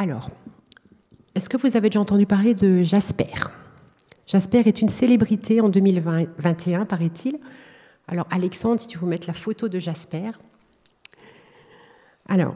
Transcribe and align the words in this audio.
Alors, 0.00 0.30
est-ce 1.34 1.48
que 1.48 1.56
vous 1.56 1.76
avez 1.76 1.90
déjà 1.90 1.98
entendu 1.98 2.24
parler 2.24 2.54
de 2.54 2.84
Jasper? 2.84 3.34
Jasper 4.28 4.62
est 4.64 4.80
une 4.80 4.90
célébrité 4.90 5.60
en 5.60 5.68
2021, 5.68 6.84
paraît-il. 6.84 7.40
Alors, 8.06 8.28
Alexandre, 8.30 8.80
si 8.80 8.86
tu 8.86 8.96
veux 8.96 9.08
mettre 9.08 9.26
la 9.26 9.32
photo 9.32 9.68
de 9.68 9.80
Jasper. 9.80 10.30
Alors, 12.28 12.54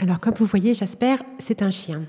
Alors, 0.00 0.18
comme 0.18 0.34
vous 0.34 0.46
voyez, 0.46 0.74
Jasper, 0.74 1.18
c'est 1.38 1.62
un 1.62 1.70
chien. 1.70 2.02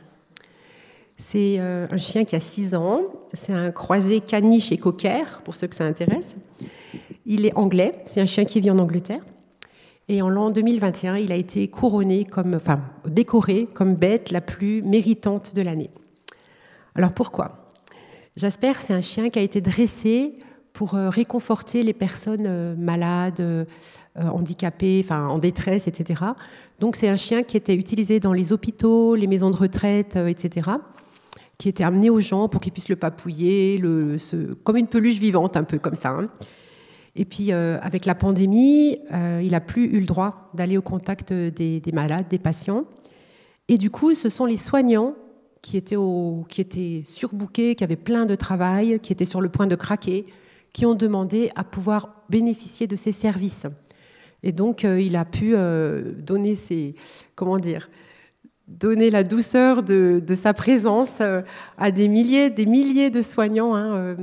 C'est 1.26 1.56
euh, 1.58 1.88
un 1.90 1.98
chien 1.98 2.26
qui 2.26 2.36
a 2.36 2.42
6 2.42 2.76
ans. 2.76 3.04
C'est 3.32 3.54
un 3.54 3.72
croisé 3.72 4.20
caniche 4.20 4.74
et 4.74 4.78
cocker, 4.78 5.42
pour 5.46 5.56
ceux 5.56 5.68
que 5.68 5.76
ça 5.76 5.86
intéresse. 5.86 6.36
Il 7.26 7.46
est 7.46 7.56
anglais. 7.56 8.04
C'est 8.08 8.20
un 8.20 8.26
chien 8.26 8.44
qui 8.44 8.60
vit 8.60 8.70
en 8.70 8.78
Angleterre. 8.78 9.22
Et 10.10 10.22
en 10.22 10.28
l'an 10.28 10.52
2021, 10.52 11.16
il 11.16 11.32
a 11.32 11.36
été 11.36 11.70
couronné 11.70 12.26
comme, 12.26 12.56
enfin, 12.56 12.82
décoré 13.08 13.70
comme 13.74 13.96
bête 13.96 14.32
la 14.32 14.42
plus 14.42 14.84
méritante 14.84 15.56
de 15.56 15.62
l'année. 15.62 15.90
Alors 16.94 17.14
pourquoi? 17.14 17.68
Jasper, 18.36 18.74
c'est 18.80 18.94
un 18.94 19.02
chien 19.02 19.30
qui 19.30 19.40
a 19.40 19.44
été 19.44 19.62
dressé 19.62 20.36
pour 20.74 20.96
euh, 20.96 21.10
réconforter 21.10 21.84
les 21.84 21.94
personnes 21.94 22.48
euh, 22.48 22.76
malades, 22.76 23.66
handicapées, 24.20 25.06
en 25.10 25.40
détresse, 25.40 25.88
etc. 25.88 26.22
Donc 26.80 26.98
c'est 26.98 27.08
un 27.08 27.16
chien 27.16 27.44
qui 27.44 27.56
était 27.56 27.76
utilisé 27.76 28.20
dans 28.20 28.34
les 28.34 28.52
hôpitaux, 28.52 29.16
les 29.16 29.26
maisons 29.26 29.50
de 29.50 29.56
retraite, 29.56 30.18
etc., 30.18 30.70
qui 31.64 31.70
était 31.70 31.86
amené 31.86 32.10
aux 32.10 32.20
gens 32.20 32.50
pour 32.50 32.60
qu'ils 32.60 32.74
puissent 32.74 32.90
le 32.90 32.98
papouiller, 32.98 33.78
le, 33.78 34.18
comme 34.66 34.76
une 34.76 34.88
peluche 34.88 35.18
vivante, 35.18 35.56
un 35.56 35.64
peu 35.64 35.80
comme 35.80 35.96
ça. 35.96 36.10
Hein. 36.10 36.28
Et 37.16 37.24
puis 37.24 37.54
euh, 37.54 37.80
avec 37.82 38.06
la 38.06 38.16
pandémie, 38.16 39.00
euh, 39.14 39.40
il 39.42 39.52
n'a 39.52 39.62
plus 39.62 39.86
eu 39.86 40.02
le 40.02 40.06
droit 40.06 40.50
d'aller 40.54 40.78
au 40.78 40.82
contact 40.82 41.32
des, 41.32 41.82
malades, 41.94 42.28
des 42.28 42.38
patients. 42.38 42.84
Et 43.70 43.78
du 43.78 43.90
coup, 43.90 44.14
ce 44.14 44.28
sont 44.28 44.46
les 44.46 44.58
soignants 44.58 45.16
qui 45.62 45.78
étaient, 45.78 45.96
au, 45.96 46.46
qui 46.50 47.04
surbookés, 47.06 47.76
qui 47.76 47.84
avaient 47.86 47.96
plein 47.96 48.26
de 48.26 48.36
travail, 48.36 49.00
qui 49.00 49.14
étaient 49.14 49.24
sur 49.24 49.40
le 49.40 49.48
point 49.48 49.66
de 49.66 49.78
craquer, 49.78 50.26
qui 50.74 50.86
ont 50.86 50.96
demandé 50.96 51.50
à 51.56 51.64
pouvoir 51.64 52.26
bénéficier 52.28 52.88
de 52.88 52.98
ces 52.98 53.14
services. 53.14 53.68
Et 54.44 54.52
donc, 54.52 54.84
euh, 54.84 55.00
il 55.00 55.16
a 55.16 55.24
pu 55.24 55.56
donner 56.18 56.56
ses, 56.56 56.96
comment 57.36 57.58
dire, 57.58 57.90
donner 58.68 59.10
la 59.10 59.24
douceur 59.24 59.84
de, 59.84 60.22
sa 60.36 60.54
présence 60.54 61.18
euh, 61.22 61.42
à 61.78 61.92
des 61.92 62.08
milliers, 62.08 62.50
des 62.50 62.66
milliers 62.66 63.10
de 63.10 63.22
soignants. 63.22 63.76
Hein, 63.76 64.16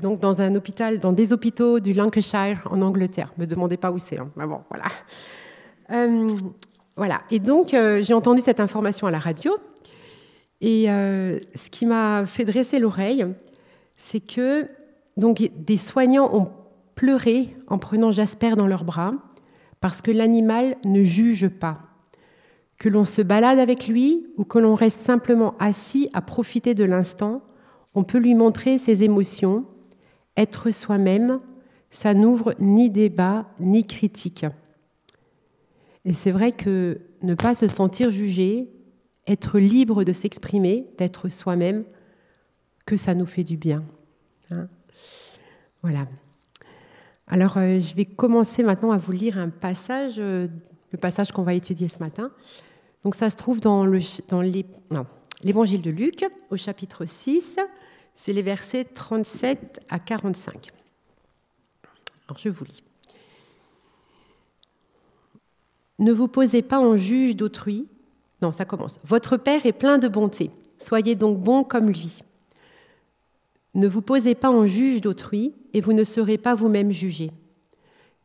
donc 0.00 0.20
dans 0.20 0.40
un 0.40 0.54
hôpital, 0.54 1.00
dans 1.00 1.12
des 1.12 1.32
hôpitaux 1.32 1.80
du 1.80 1.92
Lancashire 1.92 2.68
en 2.70 2.82
Angleterre. 2.82 3.32
Me 3.36 3.46
demandez 3.46 3.76
pas 3.76 3.90
où 3.90 3.98
c'est. 3.98 4.20
Hein. 4.20 4.30
bon, 4.36 4.60
voilà. 4.70 4.84
voilà. 6.96 7.22
Et 7.32 7.40
donc 7.40 7.70
j'ai 7.70 8.14
entendu 8.14 8.40
cette 8.40 8.60
information 8.60 9.08
à 9.08 9.10
la 9.10 9.18
radio. 9.18 9.56
Et 10.60 10.84
ce 10.86 11.68
qui 11.68 11.84
m'a 11.84 12.26
fait 12.26 12.44
dresser 12.44 12.78
l'oreille, 12.78 13.26
c'est 13.96 14.20
que 14.20 14.68
donc 15.16 15.50
des 15.56 15.76
soignants 15.76 16.32
ont 16.32 16.48
pleuré 16.94 17.56
en 17.66 17.78
prenant 17.78 18.10
Jasper 18.10 18.54
dans 18.56 18.66
leurs 18.66 18.84
bras 18.84 19.12
parce 19.80 20.00
que 20.00 20.10
l'animal 20.10 20.76
ne 20.84 21.02
juge 21.02 21.48
pas. 21.48 21.80
Que 22.82 22.88
l'on 22.88 23.04
se 23.04 23.22
balade 23.22 23.60
avec 23.60 23.86
lui 23.86 24.26
ou 24.36 24.44
que 24.44 24.58
l'on 24.58 24.74
reste 24.74 25.02
simplement 25.02 25.54
assis 25.60 26.10
à 26.14 26.20
profiter 26.20 26.74
de 26.74 26.82
l'instant, 26.82 27.40
on 27.94 28.02
peut 28.02 28.18
lui 28.18 28.34
montrer 28.34 28.76
ses 28.76 29.04
émotions. 29.04 29.66
Être 30.36 30.72
soi-même, 30.72 31.38
ça 31.90 32.12
n'ouvre 32.12 32.56
ni 32.58 32.90
débat 32.90 33.46
ni 33.60 33.86
critique. 33.86 34.46
Et 36.04 36.12
c'est 36.12 36.32
vrai 36.32 36.50
que 36.50 36.98
ne 37.22 37.34
pas 37.34 37.54
se 37.54 37.68
sentir 37.68 38.10
jugé, 38.10 38.68
être 39.28 39.60
libre 39.60 40.02
de 40.02 40.12
s'exprimer, 40.12 40.88
d'être 40.98 41.28
soi-même, 41.28 41.84
que 42.84 42.96
ça 42.96 43.14
nous 43.14 43.26
fait 43.26 43.44
du 43.44 43.56
bien. 43.56 43.84
Hein. 44.50 44.66
voilà. 45.82 46.08
Alors, 47.28 47.58
euh, 47.58 47.78
je 47.78 47.94
vais 47.94 48.06
commencer 48.06 48.64
maintenant 48.64 48.90
à 48.90 48.98
vous 48.98 49.12
lire 49.12 49.38
un 49.38 49.50
passage, 49.50 50.14
euh, 50.18 50.48
le 50.90 50.98
passage 50.98 51.30
qu'on 51.30 51.44
va 51.44 51.54
étudier 51.54 51.86
ce 51.86 52.00
matin. 52.00 52.32
Donc, 53.04 53.14
ça 53.14 53.30
se 53.30 53.36
trouve 53.36 53.60
dans 53.60 53.84
l'évangile 53.84 55.82
de 55.82 55.90
Luc, 55.90 56.24
au 56.50 56.56
chapitre 56.56 57.04
6. 57.04 57.58
C'est 58.14 58.32
les 58.32 58.42
versets 58.42 58.84
37 58.84 59.80
à 59.88 59.98
45. 59.98 60.70
Alors, 62.28 62.38
je 62.38 62.48
vous 62.48 62.64
lis. 62.64 62.82
Ne 65.98 66.12
vous 66.12 66.28
posez 66.28 66.62
pas 66.62 66.80
en 66.80 66.96
juge 66.96 67.36
d'autrui. 67.36 67.86
Non, 68.40 68.52
ça 68.52 68.64
commence. 68.64 68.98
Votre 69.04 69.36
Père 69.36 69.66
est 69.66 69.72
plein 69.72 69.98
de 69.98 70.08
bonté. 70.08 70.50
Soyez 70.78 71.14
donc 71.14 71.38
bon 71.38 71.62
comme 71.62 71.88
lui. 71.88 72.22
Ne 73.74 73.88
vous 73.88 74.02
posez 74.02 74.34
pas 74.34 74.50
en 74.50 74.66
juge 74.66 75.00
d'autrui 75.00 75.54
et 75.72 75.80
vous 75.80 75.92
ne 75.92 76.04
serez 76.04 76.38
pas 76.38 76.54
vous-même 76.54 76.90
jugé. 76.90 77.30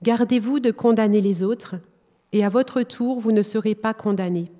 Gardez-vous 0.02 0.60
de 0.60 0.72
condamner 0.72 1.22
les 1.22 1.44
autres 1.44 1.76
et 2.34 2.44
à 2.44 2.50
votre 2.50 2.82
tour 2.82 3.20
vous 3.20 3.32
ne 3.32 3.44
serez 3.44 3.76
pas 3.76 3.94
condamné. 3.94 4.52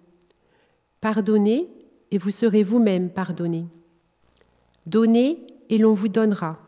Pardonnez 1.02 1.70
et 2.12 2.18
vous 2.18 2.32
serez 2.32 2.64
vous-même 2.64 3.10
pardonné. 3.10 3.66
Donnez 4.86 5.46
et 5.70 5.78
l'on 5.78 5.94
vous 5.94 6.08
donnera. 6.08 6.60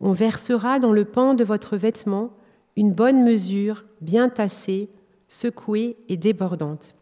On 0.00 0.12
versera 0.12 0.78
dans 0.78 0.92
le 0.92 1.04
pan 1.04 1.34
de 1.34 1.44
votre 1.44 1.76
vêtement 1.76 2.32
une 2.76 2.92
bonne 2.92 3.24
mesure, 3.24 3.84
bien 4.00 4.28
tassée, 4.28 4.88
secouée 5.28 5.96
et 6.08 6.16
débordante. 6.16 6.94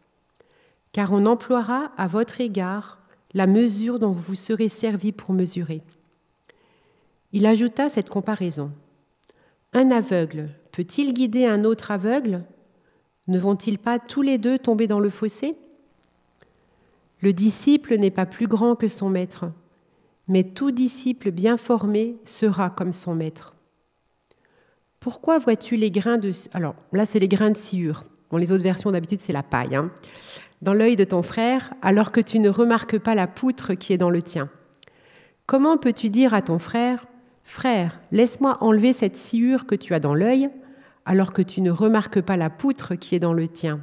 Car 0.93 1.13
on 1.13 1.27
emploiera 1.27 1.93
à 1.97 2.07
votre 2.07 2.41
égard 2.41 2.99
la 3.33 3.47
mesure 3.47 3.99
dont 3.99 4.13
vous 4.13 4.35
serez 4.35 4.69
servi 4.69 5.13
pour 5.13 5.33
mesurer. 5.33 5.83
Il 7.33 7.47
ajouta 7.47 7.89
cette 7.89 8.11
comparaison. 8.11 8.73
Un 9.73 9.93
aveugle 9.93 10.51
peut-il 10.73 11.15
guider 11.15 11.47
un 11.47 11.65
autre 11.65 11.93
aveugle? 11.93 12.43
Ne 13.29 13.39
vont-ils 13.39 13.79
pas 13.79 14.01
tous 14.01 14.23
les 14.23 14.39
deux 14.39 14.59
tomber 14.59 14.89
dans 14.89 14.99
le 14.99 15.11
fossé? 15.11 15.57
Le 17.21 17.33
disciple 17.33 17.97
n'est 17.97 18.11
pas 18.11 18.27
plus 18.27 18.47
grand 18.47 18.77
que 18.77 18.89
son 18.89 19.11
maître, 19.11 19.53
mais 20.27 20.45
tout 20.45 20.71
disciple 20.71 21.31
bien 21.31 21.57
formé 21.57 22.17
sera 22.25 22.71
comme 22.71 22.93
son 22.93 23.15
maître. 23.15 23.55
Pourquoi 25.01 25.39
vois-tu 25.39 25.77
les 25.77 25.91
grains 25.91 26.19
de... 26.19 26.33
Alors 26.53 26.77
là, 26.93 27.05
c'est 27.05 27.19
les 27.19 27.29
grains 27.29 27.51
de 27.51 27.57
sciure. 27.57 28.05
Dans 28.31 28.39
les 28.39 28.53
autres 28.53 28.63
versions, 28.63 28.91
d'habitude, 28.91 29.21
c'est 29.21 29.33
la 29.33 29.43
paille. 29.43 29.75
Hein. 29.75 29.91
dans 30.63 30.75
l'œil 30.75 30.95
de 30.97 31.05
ton 31.05 31.23
frère, 31.23 31.75
alors 31.83 32.13
que 32.13 32.21
tu 32.21 32.39
ne 32.39 32.49
remarques 32.49 32.99
pas 32.99 33.15
la 33.15 33.27
poutre 33.27 33.75
qui 33.75 33.93
est 33.93 33.99
dans 33.99 34.11
le 34.11 34.23
tien. 34.23 34.49
Comment 35.47 35.79
peux-tu 35.79 36.11
dire 36.11 36.33
à 36.33 36.43
ton 36.43 36.59
frère 36.59 37.07
Frère, 37.43 37.99
laisse-moi 38.13 38.59
enlever 38.61 38.93
cette 38.93 39.17
sciure 39.17 39.67
que 39.67 39.75
tu 39.75 39.95
as 39.95 40.01
dans 40.01 40.15
l'œil, 40.15 40.49
alors 41.05 41.33
que 41.33 41.43
tu 41.43 41.61
ne 41.61 41.71
remarques 41.71 42.21
pas 42.21 42.37
la 42.37 42.51
poutre 42.51 42.95
qui 42.95 43.15
est 43.15 43.19
dans 43.19 43.33
le 43.33 43.49
tien? 43.49 43.81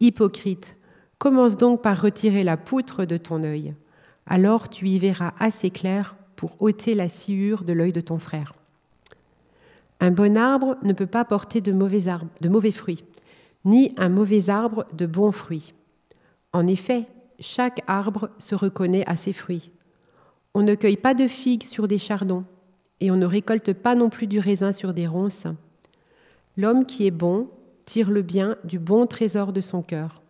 Hypocrite, 0.00 0.74
commence 1.22 1.56
donc 1.56 1.82
par 1.82 2.02
retirer 2.02 2.42
la 2.42 2.56
poutre 2.56 3.04
de 3.04 3.16
ton 3.16 3.44
œil. 3.44 3.74
Alors 4.26 4.68
tu 4.68 4.88
y 4.88 4.98
verras 4.98 5.34
assez 5.38 5.70
clair 5.70 6.16
pour 6.34 6.60
ôter 6.60 6.96
la 6.96 7.08
sciure 7.08 7.62
de 7.62 7.72
l'œil 7.72 7.92
de 7.92 8.00
ton 8.00 8.18
frère. 8.18 8.54
Un 10.00 10.10
bon 10.10 10.36
arbre 10.36 10.76
ne 10.82 10.92
peut 10.92 11.06
pas 11.06 11.24
porter 11.24 11.60
de 11.60 11.70
mauvais, 11.70 12.06
de 12.40 12.48
mauvais 12.48 12.72
fruits, 12.72 13.04
ni 13.64 13.94
un 13.98 14.08
mauvais 14.08 14.50
arbre 14.50 14.84
de 14.94 15.06
bons 15.06 15.30
fruits. 15.30 15.74
En 16.52 16.66
effet, 16.66 17.06
chaque 17.38 17.84
arbre 17.86 18.30
se 18.38 18.56
reconnaît 18.56 19.08
à 19.08 19.14
ses 19.14 19.32
fruits. 19.32 19.70
On 20.54 20.62
ne 20.62 20.74
cueille 20.74 20.96
pas 20.96 21.14
de 21.14 21.28
figues 21.28 21.62
sur 21.62 21.86
des 21.86 21.98
chardons, 21.98 22.42
et 22.98 23.12
on 23.12 23.16
ne 23.16 23.26
récolte 23.26 23.74
pas 23.74 23.94
non 23.94 24.10
plus 24.10 24.26
du 24.26 24.40
raisin 24.40 24.72
sur 24.72 24.92
des 24.92 25.06
ronces. 25.06 25.46
L'homme 26.56 26.84
qui 26.84 27.06
est 27.06 27.12
bon 27.12 27.48
tire 27.84 28.10
le 28.10 28.22
bien 28.22 28.56
du 28.64 28.80
bon 28.80 29.06
trésor 29.06 29.52
de 29.52 29.60
son 29.60 29.82
cœur. 29.82 30.21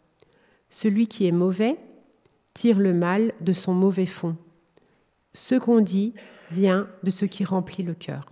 Celui 0.72 1.06
qui 1.06 1.26
est 1.26 1.32
mauvais 1.32 1.76
tire 2.54 2.78
le 2.78 2.94
mal 2.94 3.34
de 3.42 3.52
son 3.52 3.74
mauvais 3.74 4.06
fond. 4.06 4.38
Ce 5.34 5.54
qu'on 5.54 5.82
dit 5.82 6.14
vient 6.50 6.88
de 7.02 7.10
ce 7.10 7.26
qui 7.26 7.44
remplit 7.44 7.82
le 7.82 7.92
cœur. 7.92 8.24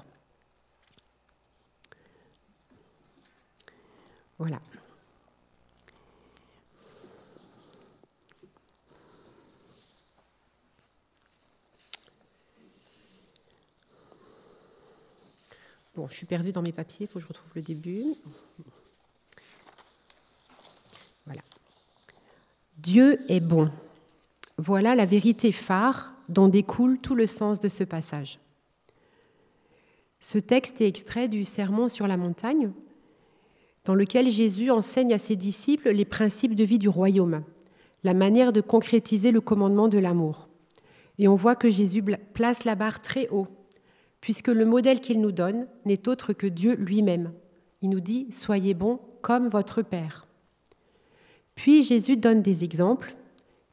Voilà. 4.38 4.58
Bon, 15.94 16.08
je 16.08 16.14
suis 16.14 16.24
perdue 16.24 16.52
dans 16.52 16.62
mes 16.62 16.72
papiers, 16.72 17.04
il 17.04 17.06
faut 17.06 17.18
que 17.18 17.22
je 17.22 17.28
retrouve 17.28 17.50
le 17.54 17.60
début. 17.60 18.14
Dieu 22.82 23.20
est 23.28 23.40
bon. 23.40 23.68
Voilà 24.56 24.94
la 24.94 25.04
vérité 25.04 25.52
phare 25.52 26.14
dont 26.30 26.48
découle 26.48 26.98
tout 26.98 27.14
le 27.14 27.26
sens 27.26 27.60
de 27.60 27.68
ce 27.68 27.84
passage. 27.84 28.38
Ce 30.18 30.38
texte 30.38 30.80
est 30.80 30.88
extrait 30.88 31.28
du 31.28 31.44
Sermon 31.44 31.88
sur 31.88 32.06
la 32.06 32.16
montagne, 32.16 32.70
dans 33.84 33.94
lequel 33.94 34.30
Jésus 34.30 34.70
enseigne 34.70 35.12
à 35.12 35.18
ses 35.18 35.36
disciples 35.36 35.90
les 35.90 36.06
principes 36.06 36.54
de 36.54 36.64
vie 36.64 36.78
du 36.78 36.88
royaume, 36.88 37.42
la 38.02 38.14
manière 38.14 38.50
de 38.50 38.62
concrétiser 38.62 39.30
le 39.30 39.42
commandement 39.42 39.88
de 39.88 39.98
l'amour. 39.98 40.48
Et 41.18 41.28
on 41.28 41.36
voit 41.36 41.56
que 41.56 41.68
Jésus 41.68 42.02
place 42.32 42.64
la 42.64 42.76
barre 42.76 43.02
très 43.02 43.28
haut, 43.28 43.48
puisque 44.22 44.48
le 44.48 44.64
modèle 44.64 45.00
qu'il 45.00 45.20
nous 45.20 45.32
donne 45.32 45.66
n'est 45.84 46.08
autre 46.08 46.32
que 46.32 46.46
Dieu 46.46 46.76
lui-même. 46.76 47.32
Il 47.82 47.90
nous 47.90 48.00
dit⁇ 48.00 48.28
Soyez 48.32 48.72
bons 48.72 49.00
comme 49.20 49.48
votre 49.48 49.82
Père⁇ 49.82 50.24
Puis 51.60 51.82
Jésus 51.82 52.16
donne 52.16 52.40
des 52.40 52.64
exemples, 52.64 53.14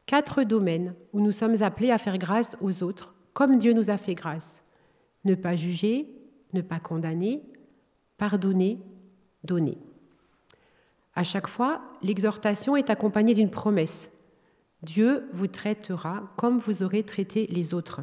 quatre 0.07 0.44
domaines 0.44 0.94
où 1.13 1.22
nous 1.22 1.31
sommes 1.31 1.63
appelés 1.63 1.89
à 1.89 1.98
faire 1.98 2.18
grâce 2.18 2.57
aux 2.60 2.84
autres, 2.84 3.16
comme 3.31 3.60
Dieu 3.60 3.72
nous 3.72 3.89
a 3.89 3.95
fait 3.95 4.13
grâce. 4.13 4.62
Ne 5.24 5.36
pas 5.36 5.56
juger, 5.56 6.06
ne 6.51 6.60
pas 6.60 6.81
condamner, 6.81 7.42
pardonner, 8.18 8.78
donner. 9.45 9.78
À 11.16 11.24
chaque 11.24 11.48
fois, 11.48 11.81
l'exhortation 12.04 12.75
est 12.75 12.89
accompagnée 12.89 13.34
d'une 13.34 13.50
promesse. 13.50 14.12
Dieu 14.84 15.30
vous 15.31 15.48
traitera 15.48 16.30
comme 16.36 16.57
vous 16.57 16.84
aurez 16.84 17.04
traité 17.04 17.48
les 17.50 17.74
autres. 17.74 18.01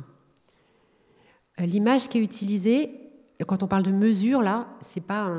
Euh, 1.61 1.67
l'image 1.67 2.09
qui 2.09 2.17
est 2.17 2.25
utilisée, 2.25 2.91
quand 3.47 3.63
on 3.63 3.69
parle 3.69 3.83
de 3.83 3.93
mesure, 3.93 4.41
là, 4.41 4.67
ce 4.81 4.99
n'est 4.99 5.05
pas, 5.05 5.31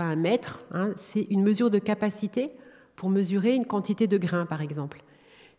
un, 0.00 0.16
mètre, 0.16 0.64
hein, 0.72 0.94
c'est 0.96 1.28
une 1.30 1.44
mesure 1.44 1.70
de 1.70 1.78
capacité 1.78 2.56
pour 2.96 3.08
mesurer 3.10 3.54
une 3.54 3.66
quantité 3.66 4.06
de 4.06 4.18
grains, 4.18 4.46
par 4.46 4.62
exemple. 4.62 5.02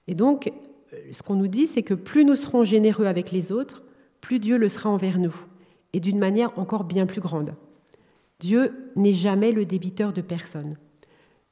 Et 0.08 0.16
donc, 0.16 0.52
euh, 0.94 0.98
ce 1.12 1.24
qu'on 1.24 1.36
nous 1.36 1.48
dit, 1.48 1.68
c'est 1.68 1.84
que 1.84 1.94
plus 1.94 2.26
nous 2.26 2.36
serons 2.36 2.64
généreux 2.64 3.06
avec 3.06 3.32
les 3.32 3.52
autres, 3.52 3.84
plus 4.22 4.40
Dieu 4.40 4.58
le 4.58 4.70
sera 4.70 4.90
envers 4.90 5.20
nous, 5.20 5.36
et 5.94 6.00
d'une 6.00 6.20
manière 6.20 6.58
encore 6.58 6.84
bien 6.84 7.06
plus 7.06 7.22
grande. 7.22 7.56
Dieu 8.40 8.92
n'est 8.96 9.14
jamais 9.14 9.52
le 9.52 9.66
débiteur 9.66 10.14
de 10.14 10.22
personne. 10.22 10.78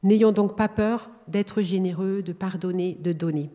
N'ayons 0.03 0.31
donc 0.31 0.57
pas 0.57 0.67
peur 0.67 1.09
d'être 1.27 1.61
généreux, 1.61 2.21
de 2.21 2.33
pardonner, 2.33 2.97
de 2.99 3.13
donner. 3.13 3.49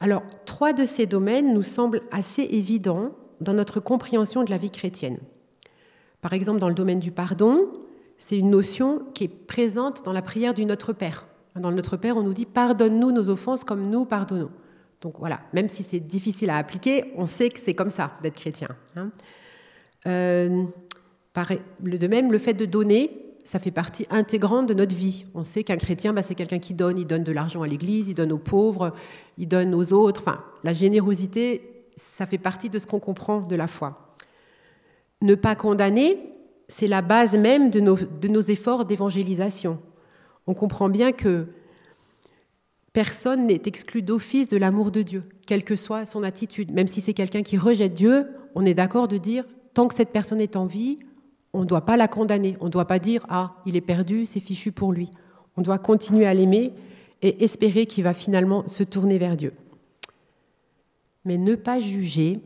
Alors, 0.00 0.22
trois 0.44 0.72
de 0.72 0.84
ces 0.84 1.06
domaines 1.06 1.52
nous 1.52 1.64
semblent 1.64 2.02
assez 2.12 2.42
évidents 2.42 3.10
dans 3.40 3.52
notre 3.52 3.80
compréhension 3.80 4.44
de 4.44 4.50
la 4.50 4.58
vie 4.58 4.70
chrétienne. 4.70 5.18
Par 6.20 6.32
exemple, 6.32 6.60
dans 6.60 6.68
le 6.68 6.74
domaine 6.74 7.00
du 7.00 7.10
pardon, 7.10 7.68
c'est 8.18 8.38
une 8.38 8.50
notion 8.50 9.02
qui 9.14 9.24
est 9.24 9.28
présente 9.28 10.04
dans 10.04 10.12
la 10.12 10.22
prière 10.22 10.52
du 10.52 10.64
Notre 10.64 10.92
Père. 10.92 11.26
Dans 11.56 11.70
le 11.70 11.76
Notre 11.76 11.96
Père, 11.96 12.16
on 12.16 12.22
nous 12.22 12.34
dit 12.34 12.46
Pardonne-nous 12.46 13.12
nos 13.12 13.30
offenses 13.30 13.64
comme 13.64 13.88
nous 13.88 14.04
pardonnons. 14.04 14.50
Donc 15.00 15.14
voilà, 15.18 15.40
même 15.52 15.68
si 15.68 15.84
c'est 15.84 16.00
difficile 16.00 16.50
à 16.50 16.56
appliquer, 16.56 17.12
on 17.16 17.26
sait 17.26 17.50
que 17.50 17.58
c'est 17.58 17.74
comme 17.74 17.90
ça 17.90 18.12
d'être 18.22 18.34
chrétien. 18.34 18.68
Hein. 18.96 19.10
Euh, 20.06 20.64
de 21.80 22.06
même, 22.08 22.32
le 22.32 22.38
fait 22.38 22.54
de 22.54 22.64
donner, 22.64 23.28
ça 23.44 23.60
fait 23.60 23.70
partie 23.70 24.06
intégrante 24.10 24.66
de 24.66 24.74
notre 24.74 24.94
vie. 24.94 25.24
On 25.34 25.44
sait 25.44 25.62
qu'un 25.62 25.76
chrétien, 25.76 26.12
bah, 26.12 26.22
c'est 26.22 26.34
quelqu'un 26.34 26.58
qui 26.58 26.74
donne, 26.74 26.98
il 26.98 27.06
donne 27.06 27.22
de 27.22 27.32
l'argent 27.32 27.62
à 27.62 27.68
l'Église, 27.68 28.08
il 28.08 28.14
donne 28.14 28.32
aux 28.32 28.38
pauvres, 28.38 28.92
il 29.36 29.46
donne 29.46 29.74
aux 29.74 29.92
autres. 29.92 30.22
Enfin, 30.22 30.42
la 30.64 30.72
générosité, 30.72 31.86
ça 31.96 32.26
fait 32.26 32.38
partie 32.38 32.68
de 32.68 32.78
ce 32.78 32.86
qu'on 32.86 33.00
comprend 33.00 33.40
de 33.40 33.54
la 33.56 33.68
foi. 33.68 34.16
Ne 35.22 35.34
pas 35.34 35.54
condamner, 35.54 36.18
c'est 36.68 36.86
la 36.86 37.02
base 37.02 37.34
même 37.36 37.70
de 37.70 37.80
nos, 37.80 38.40
efforts 38.42 38.84
d'évangélisation. 38.84 39.78
On 40.46 40.54
comprend 40.54 40.88
bien 40.88 41.12
que 41.12 41.46
personne 42.92 43.46
n'est 43.46 43.62
exclu 43.66 44.02
d'office 44.02 44.48
de 44.48 44.56
l'amour 44.56 44.90
de 44.90 45.02
Dieu, 45.02 45.24
quelle 45.46 45.64
que 45.64 45.76
soit 45.76 46.06
son 46.06 46.22
attitude. 46.22 46.72
Même 46.72 46.86
si 46.86 47.00
c'est 47.00 47.14
quelqu'un 47.14 47.42
qui 47.42 47.56
rejette 47.56 47.94
Dieu, 47.94 48.26
on 48.54 48.66
est 48.66 48.74
d'accord 48.74 49.08
de 49.08 49.16
dire, 49.16 49.44
tant 49.74 49.88
que 49.88 49.94
cette 49.94 50.12
personne 50.12 50.40
est 50.40 50.56
en 50.56 50.66
vie, 50.66 50.98
on 51.52 51.60
ne 51.60 51.66
doit 51.66 51.84
pas 51.84 51.96
la 51.96 52.08
condamner. 52.08 52.56
On 52.60 52.66
ne 52.66 52.70
doit 52.70 52.86
pas 52.86 52.98
dire 52.98 53.24
Ah, 53.28 53.54
il 53.64 53.76
est 53.76 53.80
perdu, 53.80 54.26
c'est 54.26 54.40
fichu 54.40 54.70
pour 54.70 54.92
lui. 54.92 55.10
On 55.56 55.62
doit 55.62 55.78
continuer 55.78 56.26
à 56.26 56.34
l'aimer 56.34 56.72
et 57.22 57.42
espérer 57.42 57.86
qu'il 57.86 58.04
va 58.04 58.12
finalement 58.12 58.68
se 58.68 58.82
tourner 58.82 59.18
vers 59.18 59.36
Dieu. 59.36 59.54
Mais 61.24 61.36
ne 61.38 61.54
pas 61.54 61.80
juger, 61.80 62.40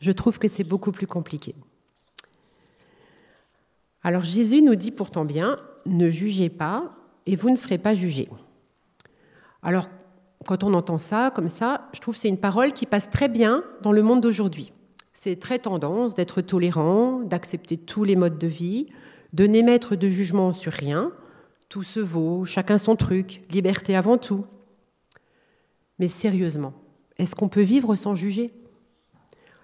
je 0.00 0.12
trouve 0.12 0.38
que 0.38 0.48
c'est 0.48 0.64
beaucoup 0.64 0.92
plus 0.92 1.06
compliqué. 1.06 1.54
Alors 4.04 4.22
Jésus 4.22 4.60
nous 4.60 4.74
dit 4.74 4.90
pourtant 4.90 5.24
bien, 5.24 5.56
ne 5.86 6.10
jugez 6.10 6.50
pas 6.50 6.94
et 7.24 7.36
vous 7.36 7.48
ne 7.48 7.56
serez 7.56 7.78
pas 7.78 7.94
jugés. 7.94 8.28
Alors 9.62 9.88
quand 10.44 10.62
on 10.62 10.74
entend 10.74 10.98
ça 10.98 11.32
comme 11.34 11.48
ça, 11.48 11.88
je 11.94 12.00
trouve 12.00 12.14
que 12.14 12.20
c'est 12.20 12.28
une 12.28 12.38
parole 12.38 12.74
qui 12.74 12.84
passe 12.84 13.08
très 13.08 13.28
bien 13.28 13.64
dans 13.80 13.92
le 13.92 14.02
monde 14.02 14.20
d'aujourd'hui. 14.20 14.72
C'est 15.14 15.36
très 15.36 15.58
tendance 15.58 16.14
d'être 16.14 16.42
tolérant, 16.42 17.20
d'accepter 17.20 17.78
tous 17.78 18.04
les 18.04 18.14
modes 18.14 18.36
de 18.36 18.46
vie, 18.46 18.88
de 19.32 19.46
n'émettre 19.46 19.96
de 19.96 20.08
jugement 20.08 20.52
sur 20.52 20.72
rien. 20.72 21.10
Tout 21.70 21.82
se 21.82 22.00
vaut, 22.00 22.44
chacun 22.44 22.76
son 22.76 22.96
truc, 22.96 23.42
liberté 23.50 23.96
avant 23.96 24.18
tout. 24.18 24.44
Mais 25.98 26.08
sérieusement, 26.08 26.74
est-ce 27.16 27.34
qu'on 27.34 27.48
peut 27.48 27.62
vivre 27.62 27.94
sans 27.94 28.14
juger? 28.14 28.52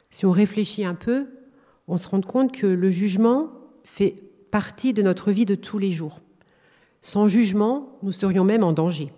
Si 0.09 0.25
on 0.25 0.33
réfléchit 0.33 0.87
un 0.87 0.95
peu, 0.95 1.27
on 1.89 1.99
se 1.99 2.09
rend 2.09 2.23
compte 2.23 2.53
que 2.53 2.67
le 2.67 2.89
jugement 2.89 3.51
fait 3.85 4.30
partie 4.50 4.93
de 4.93 5.02
notre 5.02 5.32
vie 5.32 5.47
de 5.47 5.55
tous 5.55 5.79
les 5.79 5.91
jours. 5.91 6.20
Sans 7.02 7.29
jugement, 7.29 7.99
nous 8.02 8.12
serions 8.12 8.44
même 8.44 8.62
en 8.62 8.73
danger. 8.73 9.12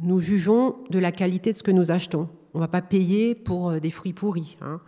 Nous 0.00 0.20
jugeons 0.20 0.76
de 0.90 0.98
la 0.98 1.12
qualité 1.12 1.52
de 1.52 1.56
ce 1.56 1.62
que 1.62 1.70
nous 1.70 1.90
achetons. 1.90 2.28
On 2.54 2.58
ne 2.58 2.62
va 2.62 2.68
pas 2.68 2.82
payer 2.82 3.34
pour 3.34 3.70
euh, 3.70 3.80
des 3.80 3.90
fruits 3.90 4.12
pourris. 4.12 4.56
Hein. 4.62 4.80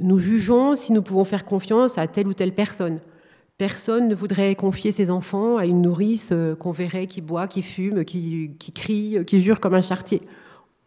Nous 0.00 0.18
jugeons 0.18 0.74
si 0.74 0.92
nous 0.92 1.02
pouvons 1.02 1.24
faire 1.24 1.44
confiance 1.44 1.98
à 1.98 2.08
telle 2.08 2.26
ou 2.26 2.34
telle 2.34 2.52
personne. 2.52 3.00
Personne 3.58 4.08
ne 4.08 4.14
voudrait 4.14 4.56
confier 4.56 4.90
ses 4.90 5.10
enfants 5.10 5.56
à 5.56 5.66
une 5.66 5.82
nourrice 5.82 6.30
euh, 6.32 6.56
qu'on 6.56 6.72
verrait 6.72 7.06
qui 7.06 7.20
boit, 7.20 7.46
qui 7.46 7.62
fume, 7.62 8.04
qui, 8.04 8.56
crie, 8.74 9.18
qui 9.24 9.40
jure 9.40 9.60
comme 9.60 9.74
un 9.74 9.80
chartier. 9.80 10.22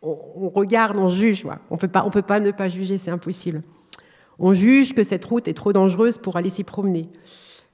On, 0.02 0.50
regarde, 0.50 0.98
on 0.98 1.08
juge. 1.08 1.46
On 1.70 1.76
ne 1.76 1.80
peut 1.80 1.88
pas 1.88 2.40
ne 2.40 2.52
pas 2.52 2.70
juger, 2.70 2.98
c'est 2.98 3.12
impossible. 3.12 3.64
On 4.40 4.54
juge 4.54 4.94
que 4.94 5.04
cette 5.04 5.26
route 5.26 5.48
est 5.48 5.54
trop 5.54 5.74
dangereuse 5.74 6.18
pour 6.18 6.36
aller 6.36 6.50
s'y 6.50 6.64
promener. 6.64 7.10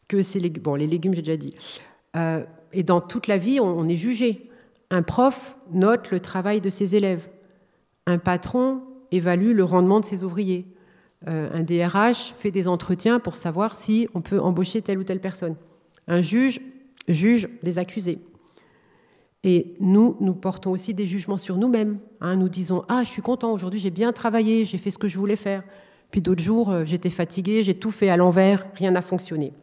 Que 0.08 0.22
c'est 0.22 0.40
les, 0.40 0.50
bon, 0.50 0.76
les 0.76 0.88
légumes, 0.88 1.14
j'ai 1.14 1.22
déjà 1.22 1.38
dit. 1.38 1.56
Euh, 2.16 2.44
et 2.72 2.84
dans 2.84 3.02
toute 3.02 3.28
la 3.28 3.38
vie, 3.38 3.60
on 3.60 3.88
est 3.88 3.98
jugé. 3.98 4.50
Un 4.90 5.02
prof 5.02 5.56
note 5.72 6.12
le 6.12 6.20
travail 6.20 6.62
de 6.62 6.70
ses 6.70 6.96
élèves. 6.96 7.28
Un 8.06 8.18
patron 8.18 8.82
évalue 9.12 9.54
le 9.54 9.64
rendement 9.64 10.00
de 10.00 10.06
ses 10.06 10.24
ouvriers. 10.24 10.66
Euh, 11.28 11.50
un 11.54 11.64
DRH 11.64 12.34
fait 12.38 12.52
des 12.52 12.68
entretiens 12.68 13.20
pour 13.20 13.38
savoir 13.38 13.76
si 13.76 14.08
on 14.14 14.22
peut 14.22 14.40
embaucher 14.40 14.82
telle 14.82 14.98
ou 14.98 15.04
telle 15.04 15.22
personne. 15.22 15.56
Un 16.08 16.22
juge 16.22 16.60
juge 17.08 17.50
des 17.64 17.78
accusés. 17.78 18.20
Et 19.44 19.76
nous, 19.80 20.16
nous 20.20 20.34
portons 20.34 20.72
aussi 20.72 20.94
des 20.94 21.06
jugements 21.06 21.38
sur 21.38 21.58
nous-mêmes. 21.58 22.00
Hein. 22.22 22.36
nous 22.36 22.50
disons 22.50 22.84
Ah, 22.88 23.04
je 23.04 23.10
suis 23.10 23.22
content, 23.22 23.52
aujourd'hui 23.52 23.80
j'ai 23.80 23.90
bien 23.90 24.14
travaillé, 24.14 24.64
j'ai 24.64 24.78
fait 24.78 24.92
ce 24.92 24.98
que 24.98 25.08
je 25.08 25.18
voulais 25.18 25.36
faire. 25.36 25.64
Puis 26.12 26.22
d'autres 26.22 26.44
jours, 26.44 26.72
euh, 26.72 26.86
j'étais 26.86 27.10
fatigué, 27.10 27.64
j'ai 27.64 27.74
tout 27.74 27.92
fait 27.92 28.10
à 28.10 28.18
l'envers, 28.18 28.66
rien 28.76 28.92
n'a 28.92 29.02
fonctionné. 29.02 29.54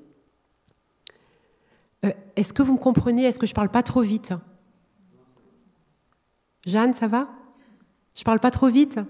Euh, 2.04 2.12
est-ce 2.36 2.52
que 2.52 2.62
vous 2.62 2.74
me 2.74 2.78
comprenez? 2.78 3.24
Est-ce 3.24 3.38
que 3.38 3.46
je 3.46 3.52
ne 3.52 3.56
parle 3.56 3.68
pas 3.68 3.82
trop 3.82 4.02
vite? 4.02 4.32
Jeanne, 6.66 6.92
ça 6.92 7.06
va? 7.06 7.28
Je 8.14 8.24
parle 8.24 8.40
pas 8.40 8.50
trop 8.50 8.68
vite? 8.68 9.00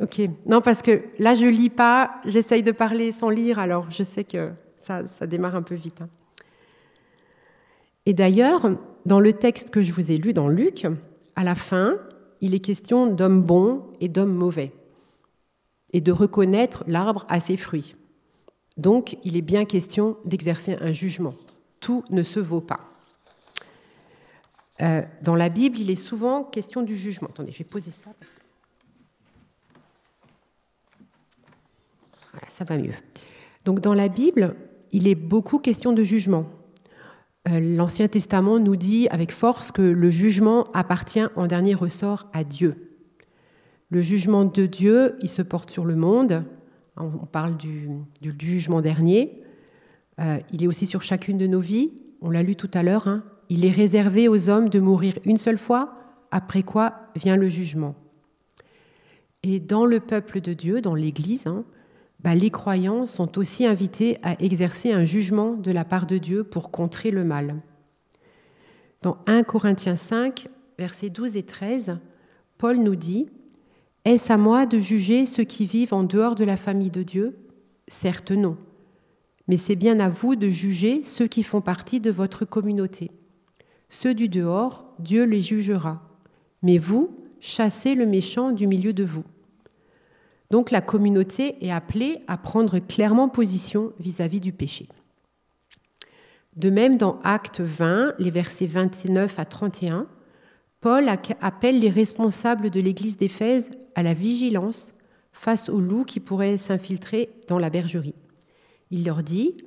Ok. 0.00 0.22
Non, 0.46 0.60
parce 0.60 0.82
que 0.82 1.02
là, 1.18 1.34
je 1.34 1.46
lis 1.46 1.70
pas, 1.70 2.20
j'essaye 2.24 2.62
de 2.62 2.72
parler 2.72 3.12
sans 3.12 3.28
lire, 3.28 3.58
alors 3.58 3.90
je 3.90 4.02
sais 4.02 4.24
que 4.24 4.50
ça, 4.78 5.02
démarre 5.26 5.54
un 5.54 5.62
peu 5.62 5.74
vite. 5.74 6.00
Hein. 6.00 6.08
Et 8.06 8.14
d'ailleurs, 8.14 8.70
dans 9.06 9.20
le 9.20 9.32
texte 9.32 9.70
que 9.70 9.82
je 9.82 9.92
vous 9.92 10.10
ai 10.10 10.16
lu 10.16 10.32
dans 10.32 10.48
Luc, 10.48 10.86
à 11.36 11.44
la 11.44 11.54
fin, 11.54 11.96
il 12.40 12.54
est 12.54 12.60
question 12.60 13.06
d'hommes 13.06 13.42
bons 13.42 13.84
et 14.00 14.08
d'hommes 14.08 14.34
mauvais, 14.34 14.72
et 15.92 16.00
de 16.00 16.10
reconnaître 16.10 16.84
l'arbre 16.86 17.26
à 17.28 17.38
ses 17.38 17.56
fruits. 17.56 17.94
Donc, 18.76 19.18
il 19.24 19.36
est 19.36 19.42
bien 19.42 19.64
question 19.64 20.16
d'exercer 20.24 20.76
un 20.80 20.92
jugement. 20.92 21.34
Tout 21.80 22.04
ne 22.10 22.22
se 22.22 22.40
vaut 22.40 22.60
pas. 22.60 22.80
Euh, 24.80 25.02
dans 25.22 25.34
la 25.34 25.48
Bible, 25.48 25.78
il 25.78 25.90
est 25.90 25.96
souvent 25.96 26.44
question 26.44 26.82
du 26.82 26.96
jugement. 26.96 27.28
Attendez, 27.28 27.52
je 27.52 27.58
vais 27.58 27.64
poser 27.64 27.90
ça. 27.90 28.10
ça 32.48 32.64
va 32.64 32.76
mieux. 32.76 32.92
Donc 33.64 33.80
dans 33.80 33.94
la 33.94 34.08
Bible, 34.08 34.54
il 34.92 35.08
est 35.08 35.14
beaucoup 35.14 35.58
question 35.58 35.92
de 35.92 36.02
jugement. 36.02 36.46
Euh, 37.48 37.60
L'Ancien 37.60 38.08
Testament 38.08 38.58
nous 38.58 38.76
dit 38.76 39.08
avec 39.08 39.32
force 39.32 39.72
que 39.72 39.82
le 39.82 40.10
jugement 40.10 40.64
appartient 40.74 41.24
en 41.34 41.46
dernier 41.46 41.74
ressort 41.74 42.28
à 42.32 42.44
Dieu. 42.44 42.98
Le 43.90 44.00
jugement 44.00 44.44
de 44.44 44.66
Dieu, 44.66 45.16
il 45.20 45.28
se 45.28 45.42
porte 45.42 45.70
sur 45.70 45.84
le 45.84 45.96
monde. 45.96 46.44
On 46.96 47.26
parle 47.26 47.56
du, 47.56 47.88
jugement 48.38 48.80
dernier. 48.80 49.42
Euh, 50.20 50.38
il 50.50 50.62
est 50.62 50.66
aussi 50.66 50.86
sur 50.86 51.02
chacune 51.02 51.38
de 51.38 51.46
nos 51.46 51.60
vies. 51.60 51.92
On 52.20 52.30
l'a 52.30 52.42
lu 52.42 52.54
tout 52.54 52.70
à 52.74 52.82
l'heure. 52.82 53.08
Hein. 53.08 53.24
Il 53.48 53.64
est 53.64 53.70
réservé 53.70 54.28
aux 54.28 54.48
hommes 54.48 54.68
de 54.68 54.78
mourir 54.78 55.18
une 55.24 55.38
seule 55.38 55.58
fois, 55.58 55.94
après 56.30 56.62
quoi 56.62 57.08
vient 57.16 57.36
le 57.36 57.48
jugement. 57.48 57.94
Et 59.42 59.58
dans 59.58 59.86
le 59.86 60.00
peuple 60.00 60.40
de 60.40 60.52
Dieu, 60.52 60.80
dans 60.80 60.94
l'Église, 60.94 61.46
hein, 61.46 61.64
bah, 62.20 62.34
les 62.34 62.50
croyants 62.50 63.06
sont 63.06 63.38
aussi 63.38 63.66
invités 63.66 64.18
à 64.22 64.40
exercer 64.40 64.92
un 64.92 65.04
jugement 65.04 65.54
de 65.54 65.72
la 65.72 65.84
part 65.84 66.06
de 66.06 66.18
Dieu 66.18 66.44
pour 66.44 66.70
contrer 66.70 67.10
le 67.10 67.24
mal. 67.24 67.56
Dans 69.02 69.18
1 69.26 69.42
Corinthiens 69.42 69.96
5, 69.96 70.48
versets 70.78 71.10
12 71.10 71.36
et 71.36 71.42
13, 71.42 71.98
Paul 72.58 72.78
nous 72.78 72.94
dit 72.94 73.28
Est-ce 74.04 74.32
à 74.32 74.36
moi 74.36 74.66
de 74.66 74.78
juger 74.78 75.26
ceux 75.26 75.44
qui 75.44 75.64
vivent 75.64 75.94
en 75.94 76.02
dehors 76.02 76.34
de 76.34 76.44
la 76.44 76.56
famille 76.56 76.90
de 76.90 77.02
Dieu? 77.02 77.38
Certes 77.86 78.32
non. 78.32 78.56
Mais 79.46 79.56
c'est 79.56 79.76
bien 79.76 80.00
à 80.00 80.08
vous 80.08 80.34
de 80.34 80.48
juger 80.48 81.02
ceux 81.02 81.26
qui 81.26 81.42
font 81.42 81.60
partie 81.60 82.00
de 82.00 82.10
votre 82.10 82.44
communauté. 82.44 83.10
Ceux 83.90 84.14
du 84.14 84.28
dehors, 84.28 84.86
Dieu 84.98 85.24
les 85.24 85.40
jugera. 85.40 86.02
Mais 86.62 86.78
vous, 86.78 87.16
chassez 87.40 87.94
le 87.94 88.06
méchant 88.06 88.50
du 88.50 88.66
milieu 88.66 88.92
de 88.92 89.04
vous. 89.04 89.24
Donc 90.50 90.70
la 90.70 90.80
communauté 90.80 91.64
est 91.64 91.70
appelée 91.70 92.22
à 92.26 92.36
prendre 92.36 92.78
clairement 92.78 93.28
position 93.28 93.92
vis-à-vis 94.00 94.40
du 94.40 94.52
péché. 94.52 94.88
De 96.56 96.70
même, 96.70 96.98
dans 96.98 97.20
Acte 97.24 97.60
20, 97.60 98.14
les 98.18 98.30
versets 98.30 98.66
29 98.66 99.38
à 99.38 99.44
31, 99.44 100.06
Paul 100.82 101.08
appelle 101.40 101.78
les 101.78 101.90
responsables 101.90 102.68
de 102.68 102.80
l'église 102.80 103.16
d'Éphèse 103.16 103.70
à 103.94 104.02
la 104.02 104.14
vigilance 104.14 104.94
face 105.32 105.68
aux 105.68 105.80
loups 105.80 106.04
qui 106.04 106.18
pourraient 106.18 106.56
s'infiltrer 106.56 107.30
dans 107.46 107.60
la 107.60 107.70
bergerie. 107.70 108.16
Il 108.90 109.04
leur 109.06 109.22
dit 109.22 109.64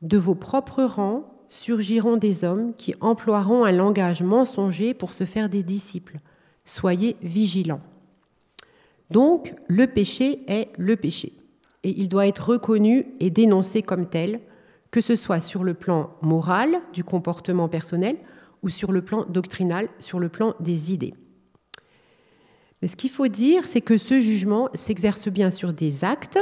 De 0.00 0.16
vos 0.16 0.34
propres 0.34 0.82
rangs 0.82 1.30
surgiront 1.50 2.16
des 2.16 2.44
hommes 2.44 2.72
qui 2.78 2.94
emploieront 3.02 3.64
un 3.64 3.72
langage 3.72 4.22
mensonger 4.22 4.94
pour 4.94 5.12
se 5.12 5.24
faire 5.24 5.50
des 5.50 5.62
disciples. 5.62 6.18
Soyez 6.64 7.16
vigilants. 7.20 7.82
Donc, 9.10 9.54
le 9.68 9.86
péché 9.86 10.40
est 10.48 10.70
le 10.78 10.96
péché. 10.96 11.34
Et 11.82 11.90
il 11.90 12.08
doit 12.08 12.26
être 12.26 12.48
reconnu 12.48 13.06
et 13.20 13.28
dénoncé 13.28 13.82
comme 13.82 14.06
tel, 14.06 14.40
que 14.90 15.02
ce 15.02 15.14
soit 15.14 15.40
sur 15.40 15.62
le 15.62 15.74
plan 15.74 16.16
moral 16.22 16.80
du 16.94 17.04
comportement 17.04 17.68
personnel 17.68 18.16
ou 18.64 18.70
sur 18.70 18.90
le 18.90 19.02
plan 19.02 19.26
doctrinal, 19.28 19.88
sur 20.00 20.18
le 20.18 20.30
plan 20.30 20.54
des 20.58 20.92
idées. 20.92 21.14
Mais 22.80 22.88
ce 22.88 22.96
qu'il 22.96 23.10
faut 23.10 23.28
dire, 23.28 23.66
c'est 23.66 23.82
que 23.82 23.98
ce 23.98 24.18
jugement 24.18 24.70
s'exerce 24.74 25.28
bien 25.28 25.50
sur 25.50 25.72
des 25.72 26.02
actes 26.02 26.38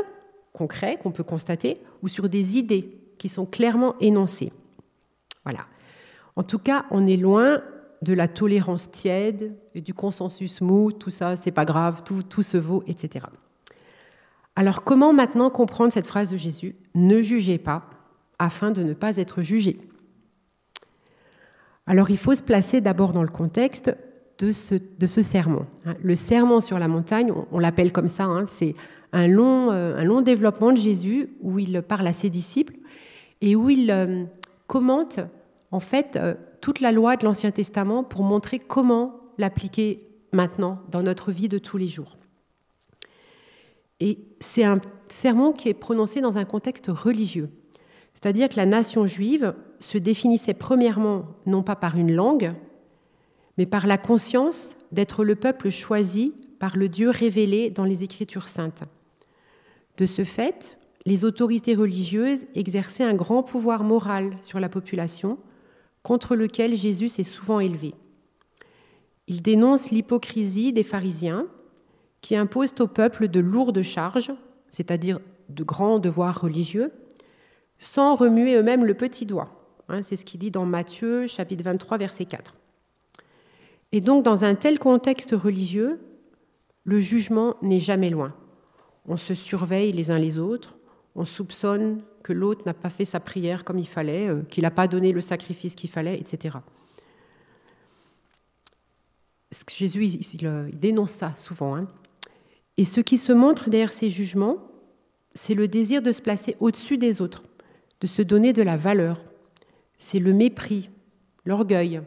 concrets 0.53 0.99
qu'on 1.03 1.11
peut 1.11 1.25
constater 1.25 1.81
ou 2.03 2.09
sur 2.09 2.29
des 2.29 2.59
idées 2.59 2.97
qui 3.19 3.29
sont 3.29 3.45
clairement 3.45 3.97
énoncées. 4.01 4.53
Voilà. 5.45 5.67
En 6.37 6.45
tout 6.45 6.59
cas, 6.59 6.87
on 6.91 7.07
est 7.07 7.17
loin 7.17 7.61
de 8.03 8.13
la 8.15 8.29
tolérance 8.29 8.91
tiède 8.91 9.55
et 9.75 9.81
du 9.81 9.93
consensus 9.93 10.61
mou, 10.61 10.93
tout 10.93 11.11
ça, 11.11 11.37
c'est 11.37 11.51
pas 11.51 11.65
grave, 11.65 12.03
tout, 12.05 12.23
tout 12.23 12.43
se 12.43 12.57
vaut, 12.57 12.85
etc. 12.87 13.27
Alors, 14.55 14.85
comment 14.85 15.13
maintenant 15.13 15.51
comprendre 15.51 15.93
cette 15.93 16.07
phrase 16.07 16.31
de 16.31 16.37
Jésus 16.37 16.77
Ne 16.95 17.21
jugez 17.23 17.59
pas, 17.59 17.89
afin 18.39 18.71
de 18.71 18.83
ne 18.83 18.95
pas 18.95 19.17
être 19.17 19.43
jugé? 19.43 19.81
Alors, 21.87 22.11
il 22.11 22.19
faut 22.19 22.35
se 22.35 22.43
placer 22.43 22.81
d'abord 22.81 23.13
dans 23.13 23.23
le 23.23 23.29
contexte 23.29 23.95
de 24.39 24.53
ce, 24.53 24.75
de 24.75 25.07
ce 25.07 25.23
sermon. 25.23 25.67
Le 26.03 26.15
sermon 26.15 26.61
sur 26.61 26.79
la 26.79 26.89
montagne, 26.89 27.33
on, 27.51 27.59
l'appelle 27.59 27.93
comme 27.93 28.09
ça, 28.09 28.25
hein, 28.25 28.47
c'est 28.47 28.75
un 29.13 29.29
long, 29.29 29.71
euh, 29.71 29.97
un 29.97 30.05
long 30.05 30.21
développement 30.21 30.73
de 30.73 30.79
Jésus 30.79 31.29
où 31.41 31.59
il 31.59 31.83
parle 31.83 32.07
à 32.07 32.13
ses 32.13 32.31
disciples 32.31 32.75
et 33.41 33.57
où 33.57 33.69
il 33.69 33.91
euh, 33.91 34.25
commente 34.67 35.21
en 35.71 35.81
fait 35.81 36.17
euh, 36.17 36.35
toute 36.61 36.81
la 36.81 36.93
loi 36.93 37.17
de 37.17 37.25
l'Ancien 37.25 37.51
Testament 37.51 38.05
pour 38.05 38.23
montrer 38.23 38.59
comment 38.59 39.21
l'appliquer 39.39 40.09
maintenant 40.33 40.81
dans 40.91 41.03
notre 41.03 41.31
vie 41.31 41.49
de 41.49 41.59
tous 41.59 41.77
les 41.77 41.89
jours. 41.89 42.17
Et 44.01 44.19
c'est 44.41 44.65
un 44.65 44.81
sermon 45.07 45.53
qui 45.53 45.69
est 45.69 45.75
prononcé 45.75 46.21
dans 46.21 46.39
un 46.39 46.45
contexte 46.45 46.89
religieux. 46.89 47.51
C'est-à-dire 48.15 48.49
que 48.49 48.57
la 48.57 48.67
nation 48.67 49.07
juive 49.07 49.55
se 49.83 49.99
définissait 49.99 50.55
premièrement 50.55 51.27
non 51.47 51.63
pas 51.63 51.77
par 51.77 51.97
une 51.97 52.13
langue, 52.13 52.55
mais 53.59 53.67
par 53.67 53.87
la 53.87 53.99
conscience 53.99 54.77
d'être 54.93 55.25
le 55.25 55.37
peuple 55.37 55.71
choisi 55.71 56.35
par 56.59 56.77
le 56.77 56.89
Dieu 56.89 57.11
révélé 57.11 57.71
dans 57.71 57.85
les 57.85 58.05
Écritures 58.05 58.49
saintes. 58.49 58.85
De 59.97 60.07
ce 60.07 60.25
fait, 60.25 60.79
les 61.05 61.25
autorités 61.25 61.75
religieuses 61.75 62.47
exerçaient 62.55 63.05
un 63.05 63.15
grand 63.15 63.43
pouvoir 63.43 63.83
moral 63.83 64.31
sur 64.43 64.61
la 64.61 64.69
population, 64.69 65.39
contre 66.03 66.37
lequel 66.37 66.75
Jésus 66.75 67.09
s'est 67.09 67.25
souvent 67.25 67.61
élevé. 67.61 67.95
Il 69.29 69.43
dénonce 69.43 69.91
l'hypocrisie 69.91 70.73
des 70.73 70.83
pharisiens 70.83 71.47
qui 72.21 72.37
imposent 72.37 72.75
au 72.81 72.87
peuple 72.87 73.29
de 73.29 73.41
lourdes 73.41 73.83
charges, 73.83 74.33
c'est-à-dire 74.71 75.21
de 75.49 75.65
grands 75.65 75.99
devoirs 75.99 76.41
religieux, 76.41 76.93
sans 77.79 78.15
remuer 78.15 78.55
eux-mêmes 78.55 78.85
le 78.85 78.95
petit 78.95 79.27
doigt. 79.27 79.62
Hein, 79.93 80.01
c'est 80.01 80.17
ce 80.17 80.25
qu'il 80.25 80.41
dit 80.41 80.51
dans 80.51 80.65
Matthieu 80.65 81.27
chapitre 81.27 81.63
23 81.65 81.99
verset 81.99 82.25
4. 82.25 82.55
Et 83.93 84.01
donc 84.01 84.25
dans 84.25 84.43
un 84.43 84.55
tel 84.55 84.79
contexte 84.79 85.33
religieux, 85.33 86.01
le 86.85 86.99
jugement 86.99 87.57
n'est 87.61 87.79
jamais 87.79 88.09
loin. 88.09 88.35
On 89.07 89.19
se 89.19 89.35
surveille 89.35 89.93
les 89.93 90.11
uns 90.11 90.19
les 90.19 90.39
autres, 90.39 90.79
on 91.15 91.27
soupçonne 91.27 92.01
que 92.23 92.33
l'autre 92.33 92.63
n'a 92.65 92.73
pas 92.73 92.89
fait 92.89 93.05
sa 93.05 93.21
prière 93.21 93.65
comme 93.65 93.79
il 93.79 93.87
fallait, 93.87 94.29
euh, 94.29 94.41
qu'il 94.49 94.63
n'a 94.63 94.71
pas 94.71 94.89
donné 94.89 95.13
le 95.13 95.21
sacrifice 95.21 95.75
qu'il 95.75 95.91
fallait, 95.91 96.19
etc. 96.19 96.57
Jésus, 99.75 100.07
il, 100.07 100.71
dénonce 100.73 101.11
ça 101.11 101.35
souvent. 101.35 101.77
Hein. 101.77 101.87
Et 102.79 102.87
ce 102.87 103.03
qui 103.03 103.19
se 103.19 103.35
montre 103.35 103.69
derrière 103.69 103.93
ces 103.93 104.09
jugements, 104.09 104.57
c'est 105.35 105.53
le 105.53 105.69
désir 105.69 106.01
de 106.01 106.13
se 106.13 106.23
placer 106.23 106.57
au-dessus 106.61 106.97
des 106.97 107.21
autres, 107.21 107.43
de 108.01 108.07
se 108.07 108.23
donner 108.23 108.55
de 108.55 108.63
la 108.63 108.79
valeur. 108.79 109.23
C'est 110.03 110.19
le 110.19 110.33
mépris, 110.33 110.91
l'orgueil, 111.45 112.03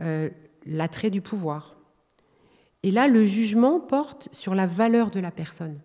euh, 0.00 0.30
l'attrait 0.64 1.10
du 1.10 1.20
pouvoir. 1.20 1.76
Et 2.82 2.90
là, 2.90 3.06
le 3.06 3.22
jugement 3.22 3.80
porte 3.80 4.30
sur 4.32 4.54
la 4.54 4.66
valeur 4.66 5.10
de 5.10 5.20
la 5.20 5.30
personne. 5.30 5.78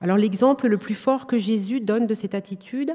Alors 0.00 0.16
l'exemple 0.16 0.68
le 0.68 0.78
plus 0.78 0.94
fort 0.94 1.26
que 1.26 1.36
Jésus 1.36 1.80
donne 1.80 2.06
de 2.06 2.14
cette 2.14 2.34
attitude, 2.34 2.94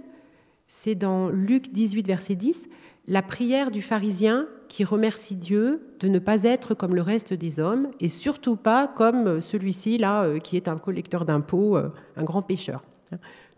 c'est 0.66 0.96
dans 0.96 1.30
Luc 1.30 1.72
18, 1.72 2.08
verset 2.08 2.34
10, 2.34 2.68
la 3.06 3.22
prière 3.22 3.70
du 3.70 3.84
pharisien 3.84 4.48
qui 4.68 4.84
remercie 4.84 5.36
Dieu 5.36 5.96
de 6.00 6.08
ne 6.08 6.18
pas 6.18 6.44
être 6.44 6.74
comme 6.74 6.96
le 6.96 7.04
reste 7.04 7.36
des 7.36 7.60
hommes 7.60 7.92
et 8.00 8.10
surtout 8.10 8.56
pas 8.56 8.88
comme 8.88 9.42
celui-ci 9.42 10.00
là 10.00 10.24
euh, 10.24 10.40
qui 10.40 10.58
est 10.58 10.68
un 10.68 10.80
collecteur 10.80 11.24
d'impôts, 11.24 11.78
euh, 11.78 11.94
un 12.18 12.24
grand 12.24 12.42
pécheur. 12.42 12.84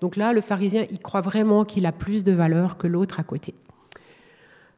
Donc 0.05 0.17
là, 0.17 0.33
le 0.33 0.41
pharisien, 0.41 0.85
il 0.91 0.99
croit 0.99 1.21
vraiment 1.21 1.65
qu'il 1.65 1.87
a 1.87 1.91
plus 1.91 2.23
de 2.23 2.31
valeur 2.31 2.77
que 2.77 2.85
l'autre 2.85 3.19
à 3.19 3.23
côté. 3.23 3.55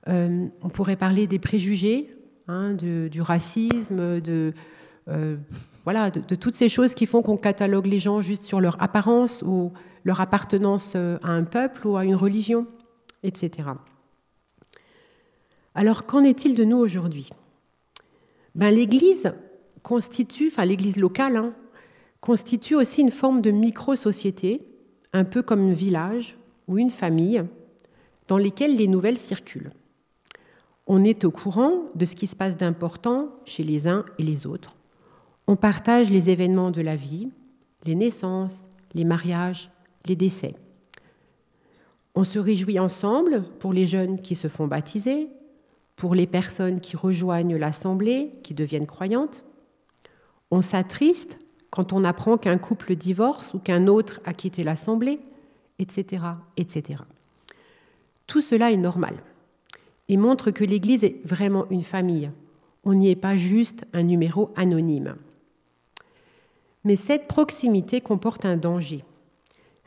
Euh, 0.07 0.48
on 0.62 0.69
pourrait 0.69 0.96
parler 0.96 1.27
des 1.27 1.38
préjugés, 1.38 2.15
hein, 2.48 2.72
du 2.72 3.22
racisme, 3.22 4.22
de, 4.22 4.53
voilà, 5.84 6.12
de, 6.12 6.36
toutes 6.36 6.53
ces 6.53 6.69
choses 6.69 6.93
qui 6.93 7.05
font 7.05 7.22
qu'on 7.22 7.36
catalogue 7.36 7.88
les 7.88 8.00
gens 8.00 8.22
juste 8.22 8.46
sur 8.46 8.62
leur 8.62 8.81
apparence 8.81 9.43
ou 9.46 9.74
leur 10.05 10.22
appartenance 10.22 10.93
euh, 10.96 11.17
à 11.24 11.31
un 11.31 11.43
peuple 11.43 11.86
ou 11.88 11.98
à 11.98 12.05
une 12.05 12.15
religion, 12.15 12.65
etc. 13.24 13.67
Alors 15.75 16.05
qu'en 16.05 16.24
est-il 16.24 16.55
de 16.55 16.63
nous 16.63 16.77
aujourd'hui? 16.77 17.31
Ben, 18.55 18.74
L'Église 18.74 19.34
constitue, 19.84 20.48
enfin 20.53 20.63
l'Église 20.63 20.96
locale, 20.96 21.36
hein, 21.36 21.53
constitue 22.22 22.75
aussi 22.75 23.01
une 23.01 23.12
forme 23.12 23.41
de 23.41 23.51
micro-société, 23.51 24.62
un 25.13 25.23
peu 25.23 25.41
comme 25.41 25.61
un 25.61 25.73
village 25.73 26.37
ou 26.67 26.77
une 26.77 26.89
famille, 26.89 27.43
dans 28.27 28.37
lesquelles 28.37 28.75
les 28.75 28.87
nouvelles 28.87 29.17
circulent. 29.17 29.71
On 30.85 31.03
est 31.03 31.25
au 31.25 31.31
courant 31.31 31.83
de 31.95 32.05
ce 32.05 32.15
qui 32.15 32.27
se 32.27 32.35
passe 32.35 32.57
d'important 32.57 33.29
chez 33.45 33.63
les 33.63 33.87
uns 33.87 34.05
et 34.17 34.23
les 34.23 34.45
autres. 34.45 34.75
On 35.47 35.55
partage 35.55 36.09
les 36.11 36.29
événements 36.29 36.71
de 36.71 36.81
la 36.81 36.95
vie, 36.95 37.29
les 37.85 37.95
naissances, 37.95 38.65
les 38.93 39.05
mariages, 39.05 39.71
les 40.05 40.15
décès. 40.15 40.55
On 42.15 42.23
se 42.23 42.39
réjouit 42.39 42.79
ensemble 42.79 43.43
pour 43.59 43.73
les 43.73 43.85
jeunes 43.85 44.21
qui 44.21 44.35
se 44.35 44.47
font 44.47 44.67
baptiser, 44.67 45.29
pour 45.95 46.15
les 46.15 46.27
personnes 46.27 46.79
qui 46.79 46.95
rejoignent 46.95 47.57
l'Assemblée, 47.57 48.31
qui 48.43 48.53
deviennent 48.53 48.87
croyantes. 48.87 49.43
On 50.51 50.61
s'attriste 50.61 51.39
quand 51.69 51.93
on 51.93 52.03
apprend 52.03 52.38
qu'un 52.38 52.57
couple 52.57 52.95
divorce 52.95 53.53
ou 53.53 53.59
qu'un 53.59 53.88
autre 53.88 54.19
a 54.25 54.33
quitté 54.33 54.63
l'Assemblée, 54.63 55.19
etc., 55.79 56.24
etc. 56.57 57.01
Tout 58.25 58.41
cela 58.41 58.71
est 58.71 58.77
normal 58.77 59.15
et 60.09 60.17
montre 60.17 60.51
que 60.51 60.63
l'Église 60.63 61.03
est 61.03 61.19
vraiment 61.25 61.67
une 61.69 61.83
famille. 61.83 62.31
On 62.83 62.93
n'y 62.93 63.09
est 63.09 63.15
pas 63.15 63.36
juste 63.36 63.86
un 63.93 64.03
numéro 64.03 64.51
anonyme. 64.55 65.15
Mais 66.83 66.95
cette 66.95 67.27
proximité 67.27 68.00
comporte 68.00 68.45
un 68.45 68.57
danger 68.57 69.03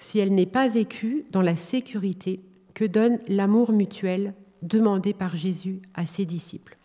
si 0.01 0.19
elle 0.19 0.35
n'est 0.35 0.47
pas 0.47 0.67
vécue 0.67 1.27
dans 1.31 1.43
la 1.43 1.57
sécurité 1.57 2.41
que 2.75 2.85
donne 2.85 3.19
l'amour 3.29 3.73
mutuel 3.73 4.35
demandé 4.63 5.13
par 5.13 5.37
Jésus 5.37 5.81
à 5.95 6.07
ses 6.07 6.25
disciples. 6.25 6.77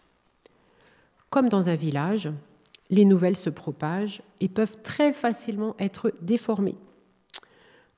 Comme 1.29 1.49
dans 1.49 1.69
un 1.69 1.75
village, 1.75 2.29
les 2.89 3.05
nouvelles 3.05 3.35
se 3.35 3.49
propagent 3.49 4.21
et 4.39 4.47
peuvent 4.47 4.81
très 4.83 5.13
facilement 5.13 5.75
être 5.79 6.13
déformées. 6.21 6.77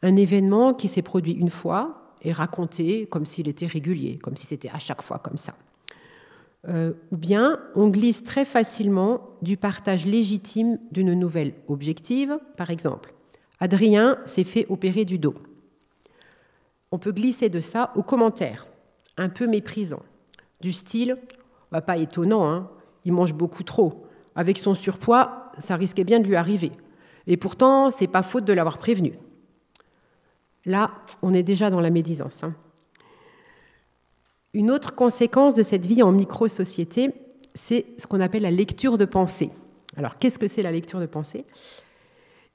Un 0.02 0.16
événement 0.16 0.74
qui 0.74 0.88
s'est 0.88 1.02
produit 1.02 1.34
une 1.34 1.50
fois 1.50 2.14
est 2.22 2.32
raconté 2.32 3.06
comme 3.08 3.26
s'il 3.26 3.48
était 3.48 3.66
régulier, 3.66 4.18
comme 4.18 4.38
si 4.38 4.46
c'était 4.46 4.70
à 4.70 4.80
chaque 4.80 5.02
fois 5.02 5.20
comme 5.20 5.38
ça. 5.38 5.56
Euh, 6.68 6.94
ou 7.12 7.18
bien 7.18 7.60
on 7.76 7.90
glisse 7.90 8.24
très 8.24 8.44
facilement 8.44 9.22
du 9.42 9.58
partage 9.58 10.06
légitime 10.06 10.80
d'une 10.92 11.14
nouvelle 11.14 11.54
objective. 11.68 12.38
Par 12.58 12.70
exemple, 12.70 13.14
Adrien 13.60 14.18
s'est 14.26 14.44
fait 14.44 14.66
opérer 14.70 15.06
du 15.06 15.20
dos. 15.20 15.36
On 16.92 17.00
peut 17.00 17.12
glisser 17.12 17.50
de 17.50 17.60
ça 17.60 17.92
aux 17.96 18.04
commentaires, 18.04 18.66
un 19.18 19.30
peu 19.30 19.48
méprisants, 19.48 20.04
du 20.62 20.72
style 20.72 21.18
bah, 21.72 21.82
pas 21.82 21.98
étonnant, 21.98 22.50
hein, 22.50 22.70
il 23.06 23.14
mange 23.14 23.34
beaucoup 23.34 23.64
trop. 23.64 24.07
Avec 24.38 24.60
son 24.60 24.76
surpoids, 24.76 25.52
ça 25.58 25.76
risquait 25.76 26.04
bien 26.04 26.20
de 26.20 26.28
lui 26.28 26.36
arriver. 26.36 26.72
Et 27.26 27.38
pourtant, 27.38 27.90
c'est 27.90 28.08
pas 28.08 28.22
faute 28.22 28.46
de 28.46 28.54
l'avoir 28.54 28.78
prévenu. 28.78 29.20
Là, 30.64 30.92
on 31.24 31.34
est 31.34 31.44
déjà 31.44 31.72
dans 31.72 31.82
la 31.82 31.90
médisance. 31.90 32.44
Hein. 32.44 32.54
Une 34.54 34.70
autre 34.70 34.94
conséquence 34.94 35.56
de 35.56 35.64
cette 35.64 35.88
vie 35.88 36.04
en 36.04 36.12
micro-société, 36.12 37.14
c'est 37.56 37.88
ce 37.98 38.06
qu'on 38.06 38.22
appelle 38.22 38.44
la 38.44 38.52
lecture 38.52 39.00
de 39.00 39.06
pensée. 39.06 39.50
Alors, 39.98 40.20
qu'est-ce 40.20 40.38
que 40.38 40.48
c'est 40.48 40.62
la 40.62 40.72
lecture 40.72 41.00
de 41.00 41.08
pensée? 41.08 41.44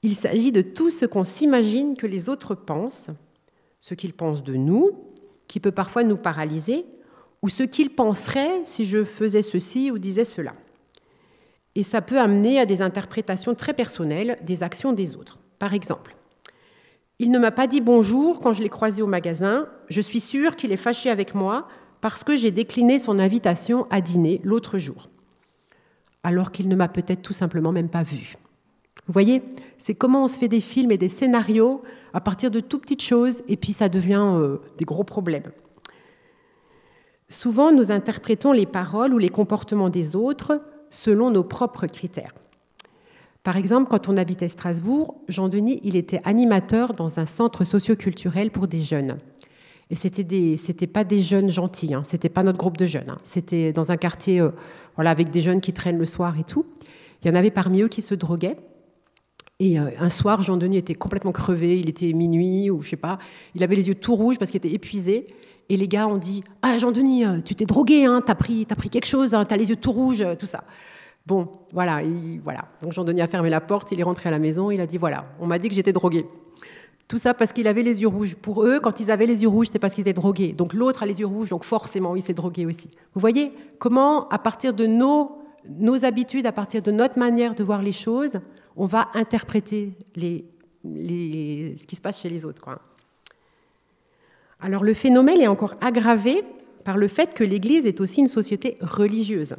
Il 0.03 0.15
s'agit 0.15 0.53
de 0.53 0.61
tout 0.61 0.89
ce 0.89 1.05
qu'on 1.05 1.25
s'imagine 1.25 1.97
que 1.97 2.07
les 2.07 2.29
autres 2.29 2.55
pensent, 2.55 3.09
ce 3.81 3.93
qu'ils 3.93 4.13
pensent 4.13 4.43
de 4.43 4.55
nous, 4.55 4.91
qui 5.49 5.59
peut 5.59 5.71
parfois 5.71 6.05
nous 6.05 6.17
paralyser, 6.17 6.85
ou 7.41 7.49
ce 7.49 7.63
qu'ils 7.63 7.93
penseraient 7.93 8.61
si 8.63 8.85
je 8.85 9.03
faisais 9.03 9.41
ceci 9.41 9.91
ou 9.91 9.99
disais 9.99 10.23
cela. 10.23 10.53
Et 11.75 11.83
ça 11.83 12.01
peut 12.01 12.19
amener 12.19 12.59
à 12.59 12.65
des 12.65 12.81
interprétations 12.81 13.55
très 13.55 13.73
personnelles 13.73 14.37
des 14.43 14.63
actions 14.63 14.93
des 14.93 15.15
autres. 15.15 15.39
Par 15.59 15.73
exemple, 15.73 16.15
il 17.19 17.31
ne 17.31 17.39
m'a 17.39 17.51
pas 17.51 17.67
dit 17.67 17.81
bonjour 17.81 18.39
quand 18.39 18.53
je 18.53 18.61
l'ai 18.61 18.69
croisé 18.69 19.01
au 19.01 19.07
magasin, 19.07 19.67
je 19.87 20.01
suis 20.01 20.19
sûre 20.19 20.55
qu'il 20.55 20.71
est 20.71 20.77
fâché 20.77 21.09
avec 21.09 21.35
moi 21.35 21.67
parce 22.01 22.23
que 22.23 22.35
j'ai 22.35 22.51
décliné 22.51 22.99
son 22.99 23.17
invitation 23.17 23.87
à 23.89 24.01
dîner 24.01 24.41
l'autre 24.43 24.77
jour, 24.77 25.09
alors 26.23 26.51
qu'il 26.51 26.67
ne 26.67 26.75
m'a 26.75 26.89
peut-être 26.89 27.21
tout 27.21 27.33
simplement 27.33 27.71
même 27.71 27.89
pas 27.89 28.03
vu. 28.03 28.35
Vous 29.07 29.13
voyez, 29.13 29.41
c'est 29.77 29.95
comment 29.95 30.23
on 30.23 30.27
se 30.27 30.37
fait 30.37 30.47
des 30.47 30.61
films 30.61 30.91
et 30.91 30.97
des 30.97 31.09
scénarios 31.09 31.81
à 32.13 32.21
partir 32.21 32.51
de 32.51 32.59
tout 32.59 32.79
petites 32.79 33.01
choses, 33.01 33.43
et 33.47 33.57
puis 33.57 33.73
ça 33.73 33.89
devient 33.89 34.33
euh, 34.35 34.57
des 34.77 34.85
gros 34.85 35.03
problèmes. 35.03 35.51
Souvent, 37.29 37.71
nous 37.71 37.91
interprétons 37.91 38.51
les 38.51 38.65
paroles 38.65 39.13
ou 39.13 39.17
les 39.17 39.29
comportements 39.29 39.89
des 39.89 40.15
autres 40.15 40.61
selon 40.93 41.31
nos 41.31 41.43
propres 41.43 41.87
critères. 41.87 42.33
Par 43.41 43.57
exemple, 43.57 43.89
quand 43.89 44.07
on 44.07 44.15
habitait 44.15 44.47
Strasbourg, 44.47 45.15
Jean-Denis, 45.27 45.81
il 45.83 45.95
était 45.95 46.21
animateur 46.23 46.93
dans 46.93 47.19
un 47.19 47.25
centre 47.25 47.63
socioculturel 47.63 48.51
pour 48.51 48.67
des 48.67 48.79
jeunes. 48.79 49.17
Et 49.89 49.95
c'était 49.95 50.23
des, 50.23 50.57
pas 50.87 51.03
des 51.03 51.19
jeunes 51.19 51.49
gentils, 51.49 51.93
hein, 51.93 52.03
c'était 52.05 52.29
pas 52.29 52.43
notre 52.43 52.57
groupe 52.57 52.77
de 52.77 52.85
jeunes. 52.85 53.09
Hein. 53.09 53.17
c'était 53.23 53.73
dans 53.73 53.91
un 53.91 53.97
quartier, 53.97 54.39
euh, 54.39 54.49
voilà, 54.95 55.11
avec 55.11 55.29
des 55.29 55.41
jeunes 55.41 55.61
qui 55.61 55.73
traînent 55.73 55.97
le 55.97 56.05
soir 56.05 56.39
et 56.39 56.43
tout. 56.43 56.65
Il 57.21 57.27
y 57.27 57.31
en 57.31 57.35
avait 57.35 57.51
parmi 57.51 57.81
eux 57.81 57.89
qui 57.89 58.01
se 58.01 58.15
droguaient. 58.15 58.57
Et 59.59 59.79
euh, 59.79 59.89
un 59.99 60.09
soir, 60.09 60.41
Jean-Denis 60.41 60.77
était 60.77 60.95
complètement 60.95 61.31
crevé, 61.31 61.79
il 61.79 61.89
était 61.89 62.13
minuit 62.13 62.69
ou 62.69 62.81
je 62.81 62.89
sais 62.89 62.95
pas, 62.95 63.19
il 63.55 63.63
avait 63.63 63.75
les 63.75 63.87
yeux 63.87 63.95
tout 63.95 64.15
rouges 64.15 64.39
parce 64.39 64.51
qu'il 64.51 64.59
était 64.59 64.73
épuisé. 64.73 65.27
Et 65.69 65.77
les 65.77 65.87
gars 65.87 66.07
ont 66.07 66.17
dit 66.17 66.43
Ah, 66.61 66.77
Jean-Denis, 66.77 67.25
euh, 67.25 67.39
tu 67.43 67.55
t'es 67.55 67.65
drogué, 67.65 68.05
hein, 68.05 68.21
t'as 68.25 68.35
pris, 68.35 68.67
as 68.69 68.75
pris 68.75 68.89
quelque 68.89 69.07
chose, 69.07 69.33
hein, 69.33 69.45
t'as 69.45 69.57
les 69.57 69.69
yeux 69.69 69.75
tout 69.75 69.91
rouges, 69.91 70.25
tout 70.37 70.45
ça. 70.45 70.63
Bon, 71.25 71.49
voilà, 71.71 72.01
voilà. 72.43 72.65
Donc 72.81 72.91
Jean-Denis 72.91 73.21
a 73.21 73.27
fermé 73.27 73.49
la 73.49 73.61
porte, 73.61 73.91
il 73.91 73.99
est 73.99 74.03
rentré 74.03 74.27
à 74.27 74.31
la 74.31 74.39
maison, 74.39 74.71
il 74.71 74.81
a 74.81 74.87
dit 74.87 74.97
Voilà, 74.97 75.25
on 75.39 75.47
m'a 75.47 75.59
dit 75.59 75.69
que 75.69 75.75
j'étais 75.75 75.93
drogué. 75.93 76.25
Tout 77.07 77.17
ça 77.17 77.33
parce 77.33 77.53
qu'il 77.53 77.67
avait 77.67 77.83
les 77.83 78.01
yeux 78.01 78.07
rouges. 78.07 78.35
Pour 78.35 78.65
eux, 78.65 78.79
quand 78.81 78.99
ils 78.99 79.11
avaient 79.11 79.25
les 79.25 79.43
yeux 79.43 79.49
rouges, 79.49 79.67
c'est 79.71 79.79
parce 79.79 79.93
qu'ils 79.93 80.01
étaient 80.01 80.13
drogués. 80.13 80.53
Donc 80.53 80.73
l'autre 80.73 81.03
a 81.03 81.05
les 81.05 81.19
yeux 81.19 81.25
rouges, 81.25 81.49
donc 81.49 81.63
forcément, 81.63 82.15
il 82.15 82.21
s'est 82.21 82.33
drogué 82.33 82.65
aussi. 82.65 82.89
Vous 83.13 83.21
voyez 83.21 83.53
comment, 83.77 84.27
à 84.29 84.39
partir 84.39 84.73
de 84.73 84.85
nos, 84.85 85.37
nos 85.69 86.05
habitudes, 86.05 86.45
à 86.45 86.51
partir 86.51 86.81
de 86.81 86.91
notre 86.91 87.19
manière 87.19 87.55
de 87.55 87.63
voir 87.63 87.81
les 87.81 87.91
choses, 87.91 88.39
on 88.75 88.85
va 88.85 89.09
interpréter 89.13 89.91
ce 90.15 91.85
qui 91.85 91.95
se 91.95 92.01
passe 92.01 92.21
chez 92.21 92.29
les 92.29 92.45
autres. 92.45 92.61
Quoi. 92.61 92.79
Alors 94.63 94.85
le 94.85 94.93
phénomène 94.93 95.41
est 95.41 95.47
encore 95.47 95.75
aggravé 95.81 96.41
par 96.85 96.95
le 96.95 97.09
fait 97.09 97.33
que 97.33 97.43
l'Église 97.43 97.85
est 97.85 97.99
aussi 97.99 98.21
une 98.21 98.29
société 98.29 98.77
religieuse, 98.79 99.57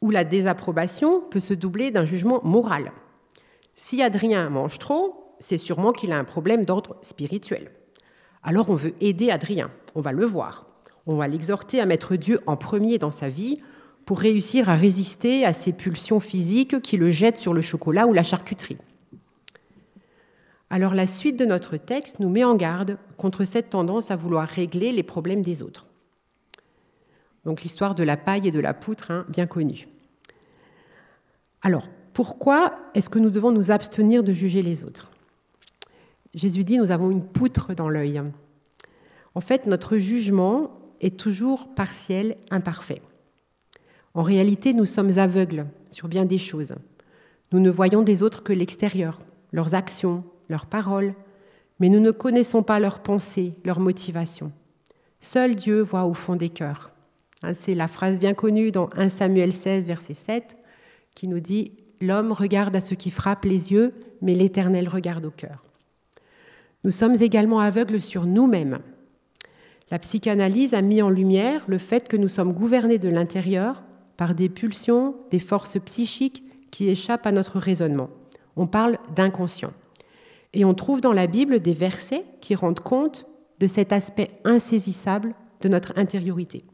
où 0.00 0.12
la 0.12 0.22
désapprobation 0.22 1.20
peut 1.28 1.40
se 1.40 1.54
doubler 1.54 1.90
d'un 1.90 2.04
jugement 2.04 2.40
moral. 2.44 2.92
Si 3.74 4.00
Adrien 4.00 4.48
mange 4.48 4.78
trop, 4.78 5.34
c'est 5.40 5.58
sûrement 5.58 5.90
qu'il 5.90 6.12
a 6.12 6.18
un 6.18 6.24
problème 6.24 6.64
d'ordre 6.64 6.98
spirituel. 7.02 7.72
Alors 8.44 8.70
on 8.70 8.76
veut 8.76 8.94
aider 9.00 9.32
Adrien, 9.32 9.72
on 9.96 10.00
va 10.00 10.12
le 10.12 10.24
voir, 10.24 10.66
on 11.08 11.16
va 11.16 11.26
l'exhorter 11.26 11.80
à 11.80 11.86
mettre 11.86 12.14
Dieu 12.14 12.38
en 12.46 12.56
premier 12.56 12.98
dans 12.98 13.10
sa 13.10 13.28
vie 13.28 13.60
pour 14.06 14.20
réussir 14.20 14.68
à 14.68 14.76
résister 14.76 15.44
à 15.44 15.52
ces 15.52 15.72
pulsions 15.72 16.20
physiques 16.20 16.80
qui 16.80 16.96
le 16.96 17.10
jettent 17.10 17.38
sur 17.38 17.54
le 17.54 17.60
chocolat 17.60 18.06
ou 18.06 18.12
la 18.12 18.22
charcuterie. 18.22 18.78
Alors 20.72 20.94
la 20.94 21.06
suite 21.06 21.38
de 21.38 21.44
notre 21.44 21.76
texte 21.76 22.18
nous 22.18 22.30
met 22.30 22.44
en 22.44 22.56
garde 22.56 22.96
contre 23.18 23.44
cette 23.44 23.68
tendance 23.68 24.10
à 24.10 24.16
vouloir 24.16 24.48
régler 24.48 24.90
les 24.90 25.02
problèmes 25.02 25.42
des 25.42 25.62
autres. 25.62 25.86
Donc 27.44 27.60
l'histoire 27.60 27.94
de 27.94 28.02
la 28.02 28.16
paille 28.16 28.48
et 28.48 28.50
de 28.50 28.58
la 28.58 28.72
poutre, 28.72 29.10
hein, 29.10 29.26
bien 29.28 29.46
connue. 29.46 29.86
Alors, 31.60 31.88
pourquoi 32.14 32.72
est-ce 32.94 33.10
que 33.10 33.18
nous 33.18 33.28
devons 33.28 33.50
nous 33.50 33.70
abstenir 33.70 34.24
de 34.24 34.32
juger 34.32 34.62
les 34.62 34.82
autres? 34.82 35.10
Jésus 36.32 36.64
dit, 36.64 36.78
nous 36.78 36.90
avons 36.90 37.10
une 37.10 37.22
poutre 37.22 37.74
dans 37.74 37.90
l'œil. 37.90 38.22
En 39.34 39.42
fait, 39.42 39.66
notre 39.66 39.98
jugement 39.98 40.70
est 41.02 41.20
toujours 41.20 41.74
partiel, 41.74 42.38
imparfait. 42.50 43.02
En 44.14 44.22
réalité, 44.22 44.72
nous 44.72 44.86
sommes 44.86 45.18
aveugles 45.18 45.66
sur 45.90 46.08
bien 46.08 46.24
des 46.24 46.38
choses. 46.38 46.74
Nous 47.52 47.60
ne 47.60 47.68
voyons 47.68 48.00
des 48.00 48.22
autres 48.22 48.42
que 48.42 48.54
l'extérieur, 48.54 49.20
leurs 49.52 49.74
actions, 49.74 50.24
leurs 50.52 50.66
paroles, 50.66 51.14
mais 51.80 51.88
nous 51.88 51.98
ne 51.98 52.12
connaissons 52.12 52.62
pas 52.62 52.78
leurs 52.78 53.00
pensées, 53.00 53.54
leurs 53.64 53.80
motivations. 53.80 54.52
Seul 55.18 55.56
Dieu 55.56 55.82
voit 55.82 56.04
au 56.04 56.14
fond 56.14 56.36
des 56.36 56.50
cœurs. 56.50 56.92
Hein, 57.42 57.54
c'est 57.54 57.74
la 57.74 57.88
phrase 57.88 58.20
bien 58.20 58.34
connue 58.34 58.70
dans 58.70 58.88
1 58.94 59.08
Samuel 59.08 59.52
16, 59.52 59.88
verset 59.88 60.14
7, 60.14 60.56
qui 61.16 61.26
nous 61.26 61.40
dit 61.40 61.72
L'homme 62.00 62.32
regarde 62.32 62.76
à 62.76 62.80
ce 62.80 62.94
qui 62.94 63.10
frappe 63.10 63.44
les 63.44 63.72
yeux, 63.72 63.94
mais 64.20 64.34
l'Éternel 64.34 64.88
regarde 64.88 65.24
au 65.24 65.30
cœur. 65.30 65.64
Nous 66.84 66.90
sommes 66.90 67.16
également 67.20 67.60
aveugles 67.60 68.00
sur 68.00 68.26
nous-mêmes. 68.26 68.80
La 69.90 69.98
psychanalyse 69.98 70.74
a 70.74 70.82
mis 70.82 71.00
en 71.02 71.10
lumière 71.10 71.64
le 71.66 71.78
fait 71.78 72.08
que 72.08 72.16
nous 72.16 72.28
sommes 72.28 72.52
gouvernés 72.52 72.98
de 72.98 73.08
l'intérieur 73.08 73.82
par 74.16 74.34
des 74.34 74.48
pulsions, 74.48 75.14
des 75.30 75.40
forces 75.40 75.78
psychiques 75.80 76.42
qui 76.70 76.88
échappent 76.88 77.26
à 77.26 77.32
notre 77.32 77.58
raisonnement. 77.58 78.10
On 78.56 78.66
parle 78.66 78.98
d'inconscient. 79.14 79.72
Et 80.54 80.64
on 80.64 80.74
trouve 80.74 81.00
dans 81.00 81.12
la 81.12 81.26
Bible 81.26 81.60
des 81.60 81.72
versets 81.72 82.24
qui 82.40 82.54
rendent 82.54 82.80
compte 82.80 83.26
de 83.58 83.66
cet 83.66 83.92
aspect 83.92 84.30
insaisissable 84.44 85.34
de 85.60 85.68
notre 85.68 85.92
intériorité. 85.96 86.64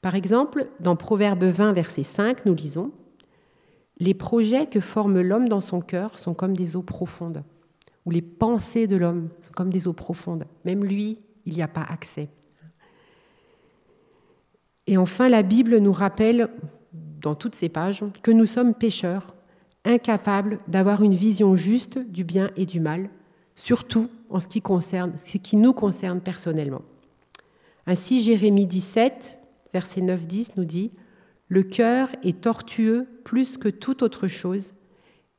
Par 0.00 0.14
exemple, 0.14 0.68
dans 0.80 0.96
Proverbe 0.96 1.44
20, 1.44 1.72
verset 1.72 2.02
5, 2.02 2.46
nous 2.46 2.54
lisons 2.54 2.90
Les 3.98 4.14
projets 4.14 4.66
que 4.66 4.80
forme 4.80 5.20
l'homme 5.20 5.48
dans 5.48 5.60
son 5.60 5.80
cœur 5.80 6.18
sont 6.18 6.34
comme 6.34 6.56
des 6.56 6.76
eaux 6.76 6.82
profondes, 6.82 7.44
ou 8.04 8.10
les 8.10 8.22
pensées 8.22 8.86
de 8.86 8.96
l'homme 8.96 9.28
sont 9.42 9.52
comme 9.52 9.70
des 9.70 9.86
eaux 9.86 9.92
profondes. 9.92 10.44
Même 10.64 10.84
lui, 10.84 11.18
il 11.44 11.54
n'y 11.54 11.62
a 11.62 11.68
pas 11.68 11.86
accès. 11.88 12.28
Et 14.86 14.96
enfin, 14.96 15.28
la 15.28 15.42
Bible 15.42 15.78
nous 15.78 15.92
rappelle, 15.92 16.48
dans 16.92 17.34
toutes 17.34 17.54
ces 17.54 17.68
pages, 17.68 18.04
que 18.22 18.30
nous 18.30 18.46
sommes 18.46 18.74
pécheurs, 18.74 19.34
incapables 19.84 20.60
d'avoir 20.68 21.02
une 21.02 21.14
vision 21.14 21.56
juste 21.56 21.98
du 21.98 22.24
bien 22.24 22.50
et 22.56 22.66
du 22.66 22.80
mal, 22.80 23.10
surtout 23.56 24.08
en 24.30 24.40
ce 24.40 24.48
qui, 24.48 24.60
concerne, 24.62 25.12
ce 25.16 25.38
qui 25.38 25.56
nous 25.56 25.72
concerne 25.72 26.20
personnellement. 26.20 26.82
Ainsi, 27.86 28.22
Jérémie 28.22 28.66
17, 28.66 29.38
verset 29.72 30.00
9-10 30.00 30.52
nous 30.56 30.64
dit 30.64 30.92
Le 31.48 31.62
cœur 31.62 32.08
est 32.22 32.40
tortueux 32.42 33.06
plus 33.24 33.58
que 33.58 33.68
toute 33.68 34.02
autre 34.02 34.28
chose, 34.28 34.72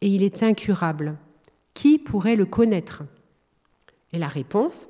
et 0.01 0.07
il 0.07 0.23
est 0.23 0.43
incurable. 0.43 1.17
Qui 1.73 1.97
pourrait 1.97 2.35
le 2.35 2.45
connaître? 2.45 3.03
Et 4.11 4.19
la 4.19 4.27
réponse 4.27 4.89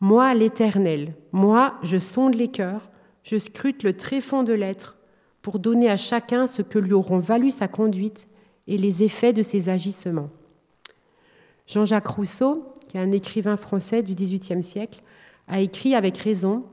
Moi, 0.00 0.32
l'Éternel, 0.34 1.14
moi, 1.32 1.74
je 1.82 1.98
sonde 1.98 2.34
les 2.34 2.48
cœurs 2.48 2.88
je 3.24 3.38
scrute 3.38 3.82
le 3.82 3.96
tréfonds 3.96 4.44
de 4.44 4.52
l'être 4.52 4.96
pour 5.42 5.58
donner 5.58 5.90
à 5.90 5.96
chacun 5.96 6.46
ce 6.46 6.62
que 6.62 6.78
lui 6.78 6.92
auront 6.92 7.18
valu 7.18 7.50
sa 7.50 7.68
conduite 7.68 8.28
et 8.66 8.78
les 8.78 9.02
effets 9.02 9.32
de 9.32 9.42
ses 9.42 9.68
agissements. 9.68 10.30
Jean-Jacques 11.66 12.08
Rousseau, 12.08 12.74
qui 12.88 12.96
est 12.96 13.00
un 13.00 13.12
écrivain 13.12 13.56
français 13.56 14.02
du 14.02 14.14
XVIIIe 14.14 14.62
siècle, 14.62 15.02
a 15.48 15.60
écrit 15.60 15.94
avec 15.94 16.16
raison 16.18 16.64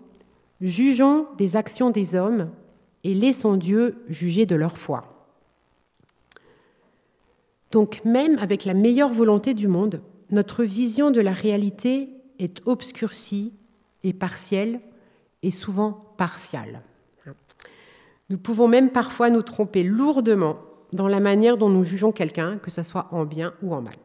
Jugeons 0.61 1.27
des 1.37 1.55
actions 1.55 1.89
des 1.89 2.15
hommes 2.15 2.51
et 3.03 3.15
laissons 3.15 3.57
Dieu 3.57 4.03
juger 4.07 4.45
de 4.45 4.55
leur 4.55 4.77
foi. 4.77 5.27
Donc 7.71 8.03
même 8.05 8.37
avec 8.37 8.65
la 8.65 8.73
meilleure 8.73 9.11
volonté 9.11 9.53
du 9.53 9.67
monde, 9.67 10.01
notre 10.29 10.63
vision 10.63 11.09
de 11.09 11.19
la 11.19 11.33
réalité 11.33 12.09
est 12.37 12.61
obscurcie 12.67 13.53
et 14.03 14.13
partielle 14.13 14.81
et 15.41 15.51
souvent 15.51 16.13
partiale. 16.17 16.81
Nous 18.29 18.37
pouvons 18.37 18.67
même 18.67 18.91
parfois 18.91 19.29
nous 19.29 19.41
tromper 19.41 19.83
lourdement 19.83 20.57
dans 20.93 21.07
la 21.07 21.19
manière 21.19 21.57
dont 21.57 21.69
nous 21.69 21.83
jugeons 21.83 22.11
quelqu'un, 22.11 22.57
que 22.57 22.71
ce 22.71 22.83
soit 22.83 23.07
en 23.11 23.25
bien 23.25 23.53
ou 23.61 23.73
en 23.73 23.81
mal. 23.81 23.97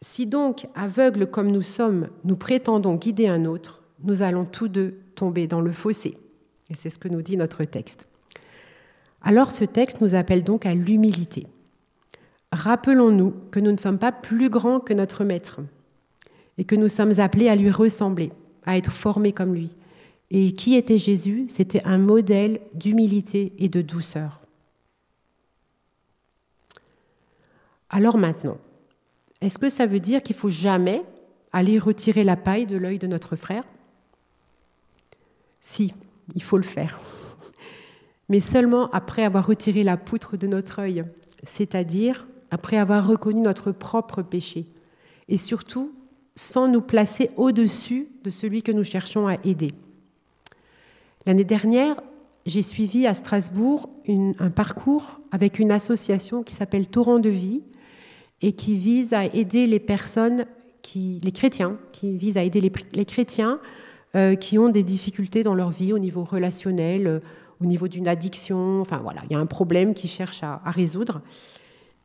Si 0.00 0.26
donc, 0.26 0.66
aveugles 0.74 1.26
comme 1.26 1.50
nous 1.50 1.62
sommes, 1.62 2.08
nous 2.24 2.36
prétendons 2.36 2.96
guider 2.96 3.28
un 3.28 3.44
autre, 3.44 3.82
nous 4.02 4.22
allons 4.22 4.44
tous 4.44 4.68
deux 4.68 4.98
tomber 5.14 5.46
dans 5.46 5.60
le 5.60 5.72
fossé. 5.72 6.18
Et 6.70 6.74
c'est 6.74 6.90
ce 6.90 6.98
que 6.98 7.08
nous 7.08 7.22
dit 7.22 7.36
notre 7.36 7.62
texte. 7.64 8.06
Alors 9.22 9.50
ce 9.50 9.64
texte 9.64 10.00
nous 10.00 10.14
appelle 10.14 10.42
donc 10.42 10.66
à 10.66 10.74
l'humilité. 10.74 11.46
Rappelons-nous 12.50 13.32
que 13.50 13.60
nous 13.60 13.72
ne 13.72 13.76
sommes 13.76 13.98
pas 13.98 14.12
plus 14.12 14.50
grands 14.50 14.80
que 14.80 14.92
notre 14.92 15.24
Maître 15.24 15.60
et 16.58 16.64
que 16.64 16.74
nous 16.74 16.88
sommes 16.88 17.18
appelés 17.20 17.48
à 17.48 17.56
lui 17.56 17.70
ressembler, 17.70 18.32
à 18.66 18.76
être 18.76 18.92
formés 18.92 19.32
comme 19.32 19.54
lui. 19.54 19.74
Et 20.30 20.52
qui 20.52 20.74
était 20.74 20.98
Jésus? 20.98 21.46
C'était 21.48 21.82
un 21.84 21.98
modèle 21.98 22.60
d'humilité 22.74 23.52
et 23.58 23.68
de 23.68 23.82
douceur. 23.82 24.41
Alors 27.92 28.16
maintenant, 28.16 28.56
est-ce 29.42 29.58
que 29.58 29.68
ça 29.68 29.86
veut 29.86 30.00
dire 30.00 30.22
qu'il 30.22 30.34
faut 30.34 30.48
jamais 30.48 31.02
aller 31.52 31.78
retirer 31.78 32.24
la 32.24 32.36
paille 32.36 32.66
de 32.66 32.78
l'œil 32.78 32.98
de 32.98 33.06
notre 33.06 33.36
frère? 33.36 33.64
Si, 35.60 35.92
il 36.34 36.42
faut 36.42 36.56
le 36.56 36.62
faire. 36.62 36.98
Mais 38.30 38.40
seulement 38.40 38.90
après 38.92 39.24
avoir 39.24 39.46
retiré 39.46 39.84
la 39.84 39.98
poutre 39.98 40.38
de 40.38 40.46
notre 40.46 40.78
œil, 40.78 41.04
c'est-à-dire 41.44 42.26
après 42.50 42.78
avoir 42.78 43.06
reconnu 43.06 43.42
notre 43.42 43.72
propre 43.72 44.22
péché, 44.22 44.64
et 45.28 45.36
surtout 45.36 45.92
sans 46.34 46.68
nous 46.68 46.80
placer 46.80 47.30
au-dessus 47.36 48.08
de 48.24 48.30
celui 48.30 48.62
que 48.62 48.72
nous 48.72 48.84
cherchons 48.84 49.28
à 49.28 49.36
aider. 49.44 49.74
L'année 51.26 51.44
dernière, 51.44 52.00
j'ai 52.46 52.62
suivi 52.62 53.06
à 53.06 53.14
Strasbourg 53.14 53.90
un 54.08 54.50
parcours 54.50 55.20
avec 55.30 55.58
une 55.58 55.70
association 55.70 56.42
qui 56.42 56.54
s'appelle 56.54 56.88
Torrent 56.88 57.18
de 57.18 57.28
vie, 57.28 57.62
et 58.42 58.52
qui 58.52 58.74
vise 58.74 59.12
à 59.14 59.24
aider 59.24 59.66
les 59.66 59.78
personnes, 59.78 60.46
les 60.94 61.32
chrétiens, 61.32 61.78
qui 61.92 62.16
vise 62.16 62.36
à 62.36 62.42
aider 62.42 62.60
les, 62.60 63.04
chrétiens 63.04 63.60
euh, 64.16 64.34
qui 64.34 64.58
ont 64.58 64.68
des 64.68 64.82
difficultés 64.82 65.42
dans 65.42 65.54
leur 65.54 65.70
vie 65.70 65.92
au 65.92 65.98
niveau 65.98 66.24
relationnel, 66.24 67.06
euh, 67.06 67.20
au 67.60 67.66
niveau 67.66 67.86
d'une 67.86 68.08
addiction. 68.08 68.80
Enfin 68.80 68.98
voilà, 68.98 69.22
il 69.30 69.32
y 69.32 69.36
a 69.36 69.38
un 69.38 69.46
problème 69.46 69.94
qu'ils 69.94 70.10
cherchent 70.10 70.42
à, 70.42 70.60
résoudre. 70.66 71.22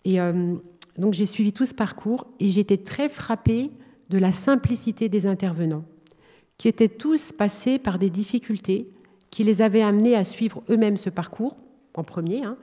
Et 0.05 0.21
euh, 0.21 0.55
donc 0.97 1.13
j'ai 1.13 1.25
suivi 1.25 1.51
tout 1.51 1.65
ce 1.65 1.73
parcours 1.73 2.27
et 2.39 2.49
j'étais 2.49 2.77
très 2.77 3.09
frappée 3.09 3.71
de 4.09 4.19
la 4.19 4.31
simplicité 4.31 5.09
des 5.09 5.25
intervenants, 5.25 5.83
qui 6.57 6.67
étaient 6.67 6.87
tous 6.87 7.31
passés 7.33 7.79
par 7.79 7.99
des 7.99 8.09
difficultés 8.09 8.89
qui 9.31 9.43
les 9.43 9.61
avaient 9.61 9.81
amenés 9.81 10.15
à 10.15 10.23
suivre 10.23 10.63
eux-mêmes 10.69 10.97
ce 10.97 11.09
parcours, 11.09 11.57
en 11.93 12.03
premier, 12.03 12.43
hein, 12.43 12.57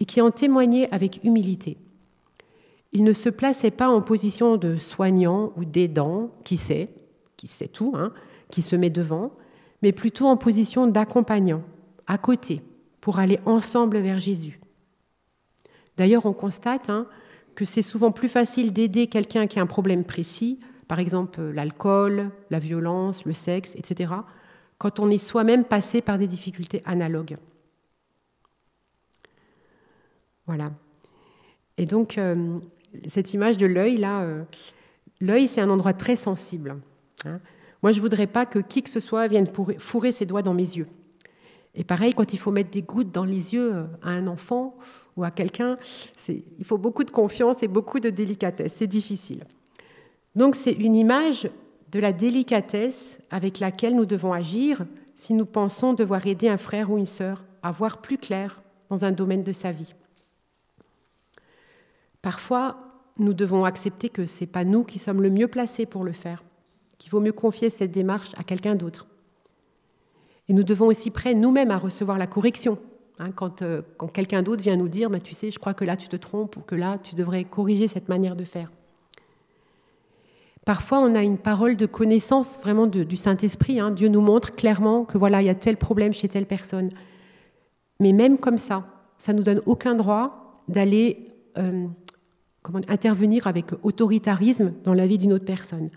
et 0.00 0.04
qui 0.06 0.20
en 0.20 0.30
témoignaient 0.30 0.88
avec 0.90 1.22
humilité. 1.22 1.76
Il 2.92 3.04
ne 3.04 3.12
se 3.12 3.28
plaçait 3.28 3.70
pas 3.70 3.88
en 3.88 4.02
position 4.02 4.56
de 4.56 4.76
soignant 4.76 5.52
ou 5.56 5.64
d'aidant, 5.64 6.30
qui 6.44 6.56
sait, 6.56 6.90
qui 7.36 7.46
sait 7.46 7.68
tout, 7.68 7.94
hein, 7.96 8.12
qui 8.50 8.62
se 8.62 8.76
met 8.76 8.90
devant, 8.90 9.32
mais 9.82 9.92
plutôt 9.92 10.26
en 10.26 10.36
position 10.36 10.86
d'accompagnant, 10.86 11.62
à 12.06 12.18
côté, 12.18 12.62
pour 13.00 13.18
aller 13.18 13.40
ensemble 13.46 13.98
vers 13.98 14.20
Jésus. 14.20 14.60
D'ailleurs, 15.96 16.26
on 16.26 16.32
constate 16.32 16.90
hein, 16.90 17.06
que 17.54 17.64
c'est 17.64 17.82
souvent 17.82 18.12
plus 18.12 18.28
facile 18.28 18.72
d'aider 18.72 19.06
quelqu'un 19.06 19.46
qui 19.46 19.58
a 19.58 19.62
un 19.62 19.66
problème 19.66 20.04
précis, 20.04 20.60
par 20.88 20.98
exemple 20.98 21.40
l'alcool, 21.40 22.30
la 22.50 22.58
violence, 22.58 23.24
le 23.24 23.32
sexe, 23.32 23.74
etc., 23.76 24.12
quand 24.78 24.98
on 24.98 25.10
est 25.10 25.18
soi-même 25.18 25.64
passé 25.64 26.00
par 26.00 26.18
des 26.18 26.26
difficultés 26.26 26.82
analogues. 26.84 27.36
Voilà. 30.46 30.72
Et 31.78 31.86
donc, 31.86 32.18
euh, 32.18 32.58
cette 33.08 33.34
image 33.34 33.58
de 33.58 33.66
l'œil, 33.66 33.98
là, 33.98 34.22
euh, 34.22 34.42
l'œil, 35.20 35.48
c'est 35.48 35.60
un 35.60 35.70
endroit 35.70 35.92
très 35.92 36.16
sensible. 36.16 36.76
Hein. 37.24 37.40
Moi, 37.82 37.92
je 37.92 37.98
ne 37.98 38.02
voudrais 38.02 38.26
pas 38.26 38.46
que 38.46 38.58
qui 38.58 38.82
que 38.82 38.90
ce 38.90 39.00
soit 39.00 39.26
vienne 39.26 39.48
fourrer 39.78 40.12
ses 40.12 40.26
doigts 40.26 40.42
dans 40.42 40.54
mes 40.54 40.76
yeux. 40.76 40.86
Et 41.74 41.84
pareil, 41.84 42.12
quand 42.12 42.34
il 42.34 42.38
faut 42.38 42.50
mettre 42.50 42.70
des 42.70 42.82
gouttes 42.82 43.10
dans 43.10 43.24
les 43.24 43.54
yeux 43.54 43.74
euh, 43.74 43.84
à 44.02 44.10
un 44.10 44.26
enfant 44.26 44.76
ou 45.16 45.24
à 45.24 45.30
quelqu'un, 45.30 45.78
il 46.28 46.64
faut 46.64 46.78
beaucoup 46.78 47.04
de 47.04 47.10
confiance 47.10 47.62
et 47.62 47.68
beaucoup 47.68 48.00
de 48.00 48.10
délicatesse. 48.10 48.74
C'est 48.76 48.86
difficile. 48.86 49.44
Donc, 50.34 50.56
c'est 50.56 50.72
une 50.72 50.96
image 50.96 51.50
de 51.90 52.00
la 52.00 52.12
délicatesse 52.12 53.18
avec 53.30 53.58
laquelle 53.58 53.94
nous 53.94 54.06
devons 54.06 54.32
agir 54.32 54.84
si 55.14 55.34
nous 55.34 55.46
pensons 55.46 55.92
devoir 55.92 56.26
aider 56.26 56.48
un 56.48 56.56
frère 56.56 56.90
ou 56.90 56.98
une 56.98 57.06
sœur 57.06 57.44
à 57.62 57.70
voir 57.70 58.00
plus 58.00 58.18
clair 58.18 58.62
dans 58.88 59.04
un 59.04 59.12
domaine 59.12 59.42
de 59.42 59.52
sa 59.52 59.72
vie. 59.72 59.94
Parfois, 62.22 62.76
nous 63.18 63.34
devons 63.34 63.64
accepter 63.64 64.08
que 64.08 64.24
ce 64.24 64.40
n'est 64.40 64.46
pas 64.46 64.64
nous 64.64 64.84
qui 64.84 64.98
sommes 64.98 65.20
le 65.20 65.30
mieux 65.30 65.48
placés 65.48 65.86
pour 65.86 66.04
le 66.04 66.12
faire, 66.12 66.42
qu'il 66.98 67.10
vaut 67.10 67.20
mieux 67.20 67.32
confier 67.32 67.68
cette 67.68 67.90
démarche 67.90 68.30
à 68.38 68.44
quelqu'un 68.44 68.74
d'autre. 68.74 69.06
Et 70.48 70.54
nous 70.54 70.62
devons 70.62 70.86
aussi 70.86 71.10
prêts 71.10 71.34
nous-mêmes 71.34 71.70
à 71.70 71.78
recevoir 71.78 72.18
la 72.18 72.26
correction. 72.26 72.78
Hein, 73.18 73.30
quand, 73.32 73.62
euh, 73.62 73.82
quand 73.98 74.08
quelqu'un 74.08 74.42
d'autre 74.42 74.62
vient 74.62 74.76
nous 74.76 74.88
dire, 74.88 75.10
mais 75.10 75.20
tu 75.20 75.34
sais, 75.34 75.50
je 75.50 75.58
crois 75.58 75.74
que 75.74 75.84
là 75.84 75.96
tu 75.96 76.08
te 76.08 76.16
trompes 76.16 76.56
ou 76.56 76.60
que 76.60 76.74
là 76.74 76.98
tu 76.98 77.14
devrais 77.14 77.44
corriger 77.44 77.86
cette 77.86 78.08
manière 78.08 78.36
de 78.36 78.44
faire. 78.44 78.70
Parfois, 80.64 81.00
on 81.00 81.14
a 81.16 81.22
une 81.22 81.38
parole 81.38 81.76
de 81.76 81.86
connaissance 81.86 82.60
vraiment 82.62 82.86
du 82.86 83.16
Saint-Esprit. 83.16 83.80
Hein. 83.80 83.90
Dieu 83.90 84.08
nous 84.08 84.20
montre 84.20 84.52
clairement 84.52 85.04
que 85.04 85.18
voilà, 85.18 85.42
il 85.42 85.46
y 85.46 85.50
a 85.50 85.56
tel 85.56 85.76
problème 85.76 86.12
chez 86.12 86.28
telle 86.28 86.46
personne. 86.46 86.90
Mais 87.98 88.12
même 88.12 88.38
comme 88.38 88.58
ça, 88.58 88.84
ça 89.18 89.32
nous 89.32 89.42
donne 89.42 89.60
aucun 89.66 89.94
droit 89.94 90.62
d'aller 90.68 91.26
euh, 91.58 91.86
comment, 92.62 92.80
intervenir 92.88 93.46
avec 93.46 93.66
autoritarisme 93.82 94.72
dans 94.84 94.94
la 94.94 95.06
vie 95.06 95.18
d'une 95.18 95.32
autre 95.32 95.44
personne. 95.44 95.90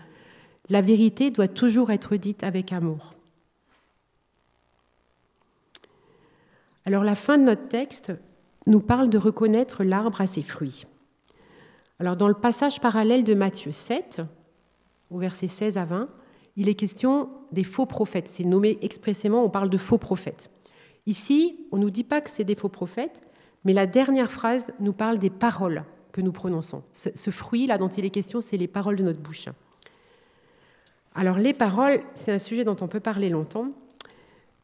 La 0.68 0.82
vérité 0.82 1.30
doit 1.30 1.48
toujours 1.48 1.90
être 1.90 2.16
dite 2.16 2.42
avec 2.42 2.72
amour. 2.72 3.14
Alors 6.84 7.04
la 7.04 7.14
fin 7.14 7.38
de 7.38 7.44
notre 7.44 7.68
texte 7.68 8.12
nous 8.66 8.80
parle 8.80 9.10
de 9.10 9.18
reconnaître 9.18 9.84
l'arbre 9.84 10.20
à 10.20 10.26
ses 10.26 10.42
fruits. 10.42 10.86
Alors 11.98 12.16
dans 12.16 12.28
le 12.28 12.34
passage 12.34 12.80
parallèle 12.80 13.24
de 13.24 13.34
Matthieu 13.34 13.72
7, 13.72 14.22
au 15.10 15.18
verset 15.18 15.48
16 15.48 15.78
à 15.78 15.84
20, 15.84 16.08
il 16.56 16.68
est 16.68 16.74
question 16.74 17.30
des 17.52 17.64
faux 17.64 17.86
prophètes. 17.86 18.28
C'est 18.28 18.44
nommé 18.44 18.78
expressément, 18.82 19.44
on 19.44 19.50
parle 19.50 19.70
de 19.70 19.78
faux 19.78 19.98
prophètes. 19.98 20.50
Ici, 21.06 21.66
on 21.70 21.76
ne 21.76 21.82
nous 21.82 21.90
dit 21.90 22.04
pas 22.04 22.20
que 22.20 22.30
c'est 22.30 22.44
des 22.44 22.56
faux 22.56 22.68
prophètes, 22.68 23.22
mais 23.64 23.72
la 23.72 23.86
dernière 23.86 24.30
phrase 24.30 24.72
nous 24.80 24.92
parle 24.92 25.18
des 25.18 25.30
paroles 25.30 25.84
que 26.16 26.22
nous 26.22 26.32
prononçons. 26.32 26.82
Ce, 26.94 27.30
fruit 27.30 27.66
là 27.66 27.76
dont 27.76 27.88
il 27.88 28.06
est 28.06 28.10
question, 28.10 28.40
c'est 28.40 28.56
les 28.56 28.68
paroles 28.68 28.96
de 28.96 29.02
notre 29.02 29.20
bouche. 29.20 29.50
Alors 31.14 31.36
les 31.36 31.52
paroles, 31.52 32.00
c'est 32.14 32.32
un 32.32 32.38
sujet 32.38 32.64
dont 32.64 32.76
on 32.80 32.88
peut 32.88 33.00
parler 33.00 33.28
longtemps, 33.28 33.68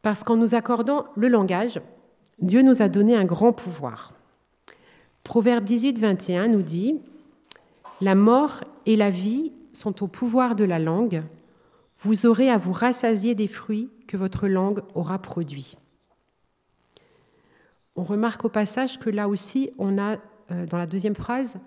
parce 0.00 0.24
qu'en 0.24 0.36
nous 0.36 0.54
accordant 0.54 1.08
le 1.14 1.28
langage, 1.28 1.78
Dieu 2.40 2.62
nous 2.62 2.80
a 2.80 2.88
donné 2.88 3.14
un 3.14 3.26
grand 3.26 3.52
pouvoir. 3.52 4.14
Proverbe 5.24 5.64
18, 5.64 5.98
21 5.98 6.48
nous 6.48 6.62
dit 6.62 6.98
La 8.00 8.14
mort 8.14 8.64
et 8.86 8.96
la 8.96 9.10
vie 9.10 9.52
sont 9.72 10.02
au 10.02 10.06
pouvoir 10.08 10.56
de 10.56 10.64
la 10.64 10.78
langue. 10.78 11.22
Vous 11.98 12.24
aurez 12.24 12.48
à 12.48 12.56
vous 12.56 12.72
rassasier 12.72 13.34
des 13.34 13.46
fruits 13.46 13.90
que 14.06 14.16
votre 14.16 14.48
langue 14.48 14.80
aura 14.94 15.18
produits. 15.18 15.76
On 17.94 18.04
remarque 18.04 18.46
au 18.46 18.48
passage 18.48 18.98
que 18.98 19.10
là 19.10 19.28
aussi, 19.28 19.70
on 19.76 19.98
a 19.98 20.16
dans 20.50 20.78
la 20.78 20.86
deuxième 20.86 21.14
phrase, 21.14 21.58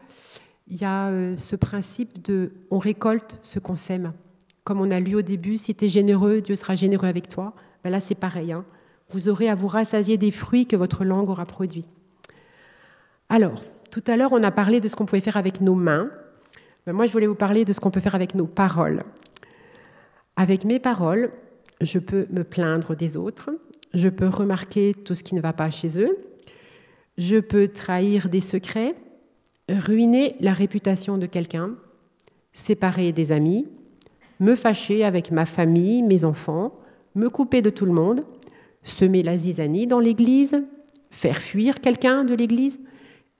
il 0.68 0.82
y 0.82 0.86
a 0.86 1.10
euh, 1.10 1.36
ce 1.38 1.56
principe 1.56 2.24
de 2.24 2.52
on 2.72 2.80
récolte 2.80 3.38
ce 3.42 3.60
qu'on 3.60 3.76
sème. 3.76 4.14
Comme 4.64 4.82
on 4.82 4.90
a 4.90 5.00
lu 5.00 5.16
au 5.16 5.22
début, 5.22 5.58
si 5.58 5.76
tu 5.76 5.86
es 5.86 5.90
généreux, 5.90 6.42
Dieu 6.42 6.56
sera 6.56 6.76
généreux 6.76 7.08
avec 7.08 7.28
toi. 7.28 7.54
Ben 7.84 7.92
là, 7.92 8.00
c'est 8.00 8.16
pareil. 8.16 8.52
Hein. 8.52 8.66
Vous 9.12 9.30
aurez 9.30 9.48
à 9.48 9.56
vous 9.56 9.68
rassasier 9.68 10.18
des 10.18 10.32
fruits 10.32 10.66
que 10.66 10.76
votre 10.76 11.06
langue 11.06 11.30
aura 11.30 11.46
produits. 11.46 11.86
Alors, 13.30 13.62
tout 13.92 14.04
à 14.08 14.18
l'heure, 14.18 14.34
on 14.34 14.42
a 14.42 14.52
parlé 14.52 14.82
de 14.82 14.88
ce 14.88 14.96
qu'on 14.96 15.06
pouvait 15.06 15.22
faire 15.22 15.38
avec 15.38 15.62
nos 15.62 15.76
mains. 15.76 16.10
Ben 16.88 16.94
moi, 16.94 17.06
je 17.06 17.12
voulais 17.12 17.28
vous 17.28 17.36
parler 17.36 17.64
de 17.64 17.74
ce 17.74 17.80
qu'on 17.80 17.92
peut 17.92 18.00
faire 18.00 18.16
avec 18.16 18.34
nos 18.34 18.48
paroles. 18.48 19.04
Avec 20.36 20.66
mes 20.66 20.80
paroles, 20.80 21.32
je 21.82 22.00
peux 22.00 22.26
me 22.32 22.44
plaindre 22.44 22.96
des 22.96 23.18
autres, 23.18 23.52
je 23.94 24.10
peux 24.10 24.28
remarquer 24.28 24.94
tout 24.94 25.14
ce 25.14 25.24
qui 25.24 25.36
ne 25.36 25.42
va 25.42 25.54
pas 25.54 25.70
chez 25.70 26.02
eux, 26.02 26.18
je 27.17 27.38
peux 27.38 27.67
trahir 27.67 28.30
des 28.30 28.41
secrets, 28.41 28.95
ruiner 29.69 30.36
la 30.39 30.54
réputation 30.54 31.17
de 31.17 31.25
quelqu'un, 31.25 31.75
séparer 32.54 33.12
des 33.12 33.32
amis, 33.32 33.67
me 34.39 34.56
fâcher 34.56 35.04
avec 35.04 35.32
ma 35.32 35.45
famille, 35.45 36.04
mes 36.04 36.25
enfants, 36.25 36.78
me 37.15 37.30
couper 37.30 37.62
de 37.62 37.69
tout 37.69 37.86
le 37.86 37.93
monde, 37.93 38.25
semer 38.84 39.23
la 39.23 39.38
zizanie 39.38 39.88
dans 39.88 39.99
l'Église, 39.99 40.63
faire 41.10 41.38
fuir 41.38 41.82
quelqu'un 41.82 42.25
de 42.25 42.34
l'Église, 42.34 42.80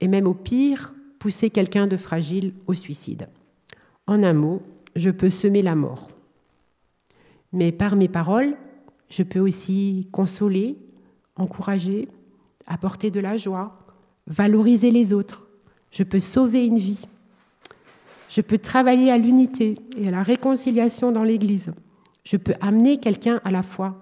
et 0.02 0.08
même 0.08 0.28
au 0.28 0.34
pire, 0.34 0.94
pousser 1.20 1.50
quelqu'un 1.50 1.88
de 1.88 1.98
fragile 1.98 2.54
au 2.68 2.74
suicide. 2.74 3.28
En 4.08 4.24
un 4.24 4.34
mot, 4.34 4.62
je 4.96 5.10
peux 5.10 5.30
semer 5.30 5.62
la 5.62 5.76
mort. 5.76 6.08
Mais 7.52 7.72
par 7.72 7.96
mes 7.96 8.08
paroles, 8.08 8.56
je 9.10 9.24
peux 9.24 9.40
aussi 9.40 10.08
consoler, 10.12 10.78
encourager, 11.36 12.08
apporter 12.68 13.12
de 13.12 13.20
la 13.20 13.38
joie, 13.38 13.78
valoriser 14.28 14.92
les 14.92 15.14
autres. 15.14 15.48
Je 15.92 16.04
peux 16.04 16.20
sauver 16.20 16.66
une 16.66 16.80
vie. 16.80 17.06
Je 18.30 18.42
peux 18.42 18.58
travailler 18.58 19.12
à 19.12 19.18
l'unité 19.18 19.76
et 19.98 20.08
à 20.08 20.12
la 20.12 20.24
réconciliation 20.24 21.12
dans 21.12 21.24
l'Église. 21.24 21.72
Je 22.24 22.38
peux 22.38 22.56
amener 22.60 22.98
quelqu'un 22.98 23.40
à 23.44 23.52
la 23.52 23.64
foi. 23.64 23.96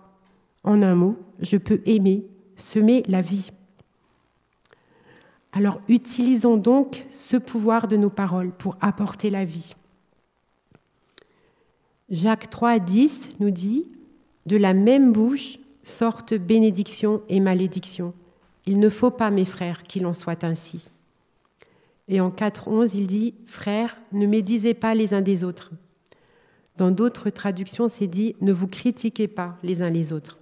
En 0.64 0.82
un 0.82 0.96
mot, 0.96 1.18
je 1.40 1.58
peux 1.58 1.82
aimer, 1.86 2.26
semer 2.56 3.04
la 3.08 3.22
vie. 3.22 3.52
Alors 5.52 5.80
utilisons 5.88 6.58
donc 6.58 7.06
ce 7.14 7.38
pouvoir 7.38 7.88
de 7.88 7.96
nos 7.96 8.10
paroles 8.10 8.52
pour 8.52 8.76
apporter 8.82 9.30
la 9.30 9.46
vie. 9.46 9.76
Jacques 12.10 12.50
3, 12.50 12.80
10 12.80 13.30
nous 13.40 13.52
dit 13.52 13.86
De 14.46 14.58
la 14.58 14.74
même 14.74 15.12
bouche 15.12 15.60
sortent 15.84 16.34
bénédiction 16.34 17.22
et 17.30 17.40
malédiction. 17.40 18.14
Il 18.66 18.80
ne 18.80 18.90
faut 18.90 19.12
pas, 19.12 19.32
mes 19.32 19.46
frères, 19.46 19.84
qu'il 19.84 20.06
en 20.06 20.14
soit 20.14 20.44
ainsi. 20.44 20.88
Et 22.08 22.22
en 22.22 22.30
4.11, 22.30 22.92
il 22.96 23.08
dit 23.08 23.34
Frères, 23.46 23.98
ne 24.12 24.26
médisez 24.26 24.74
pas 24.74 24.96
les 24.96 25.14
uns 25.14 25.22
des 25.22 25.44
autres. 25.44 25.72
Dans 26.78 26.92
d'autres 26.92 27.30
traductions, 27.30 27.88
c'est 27.88 28.08
dit 28.08 28.36
Ne 28.42 28.54
vous 28.54 28.68
critiquez 28.68 29.28
pas 29.28 29.58
les 29.64 29.82
uns 29.82 29.90
les 29.90 30.12
autres. 30.12 30.40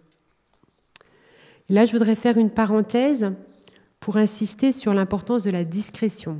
là, 1.69 1.85
je 1.85 1.91
voudrais 1.91 2.15
faire 2.15 2.37
une 2.37 2.49
parenthèse 2.49 3.31
pour 3.99 4.17
insister 4.17 4.71
sur 4.71 4.93
l'importance 4.93 5.43
de 5.43 5.51
la 5.51 5.63
discrétion. 5.63 6.39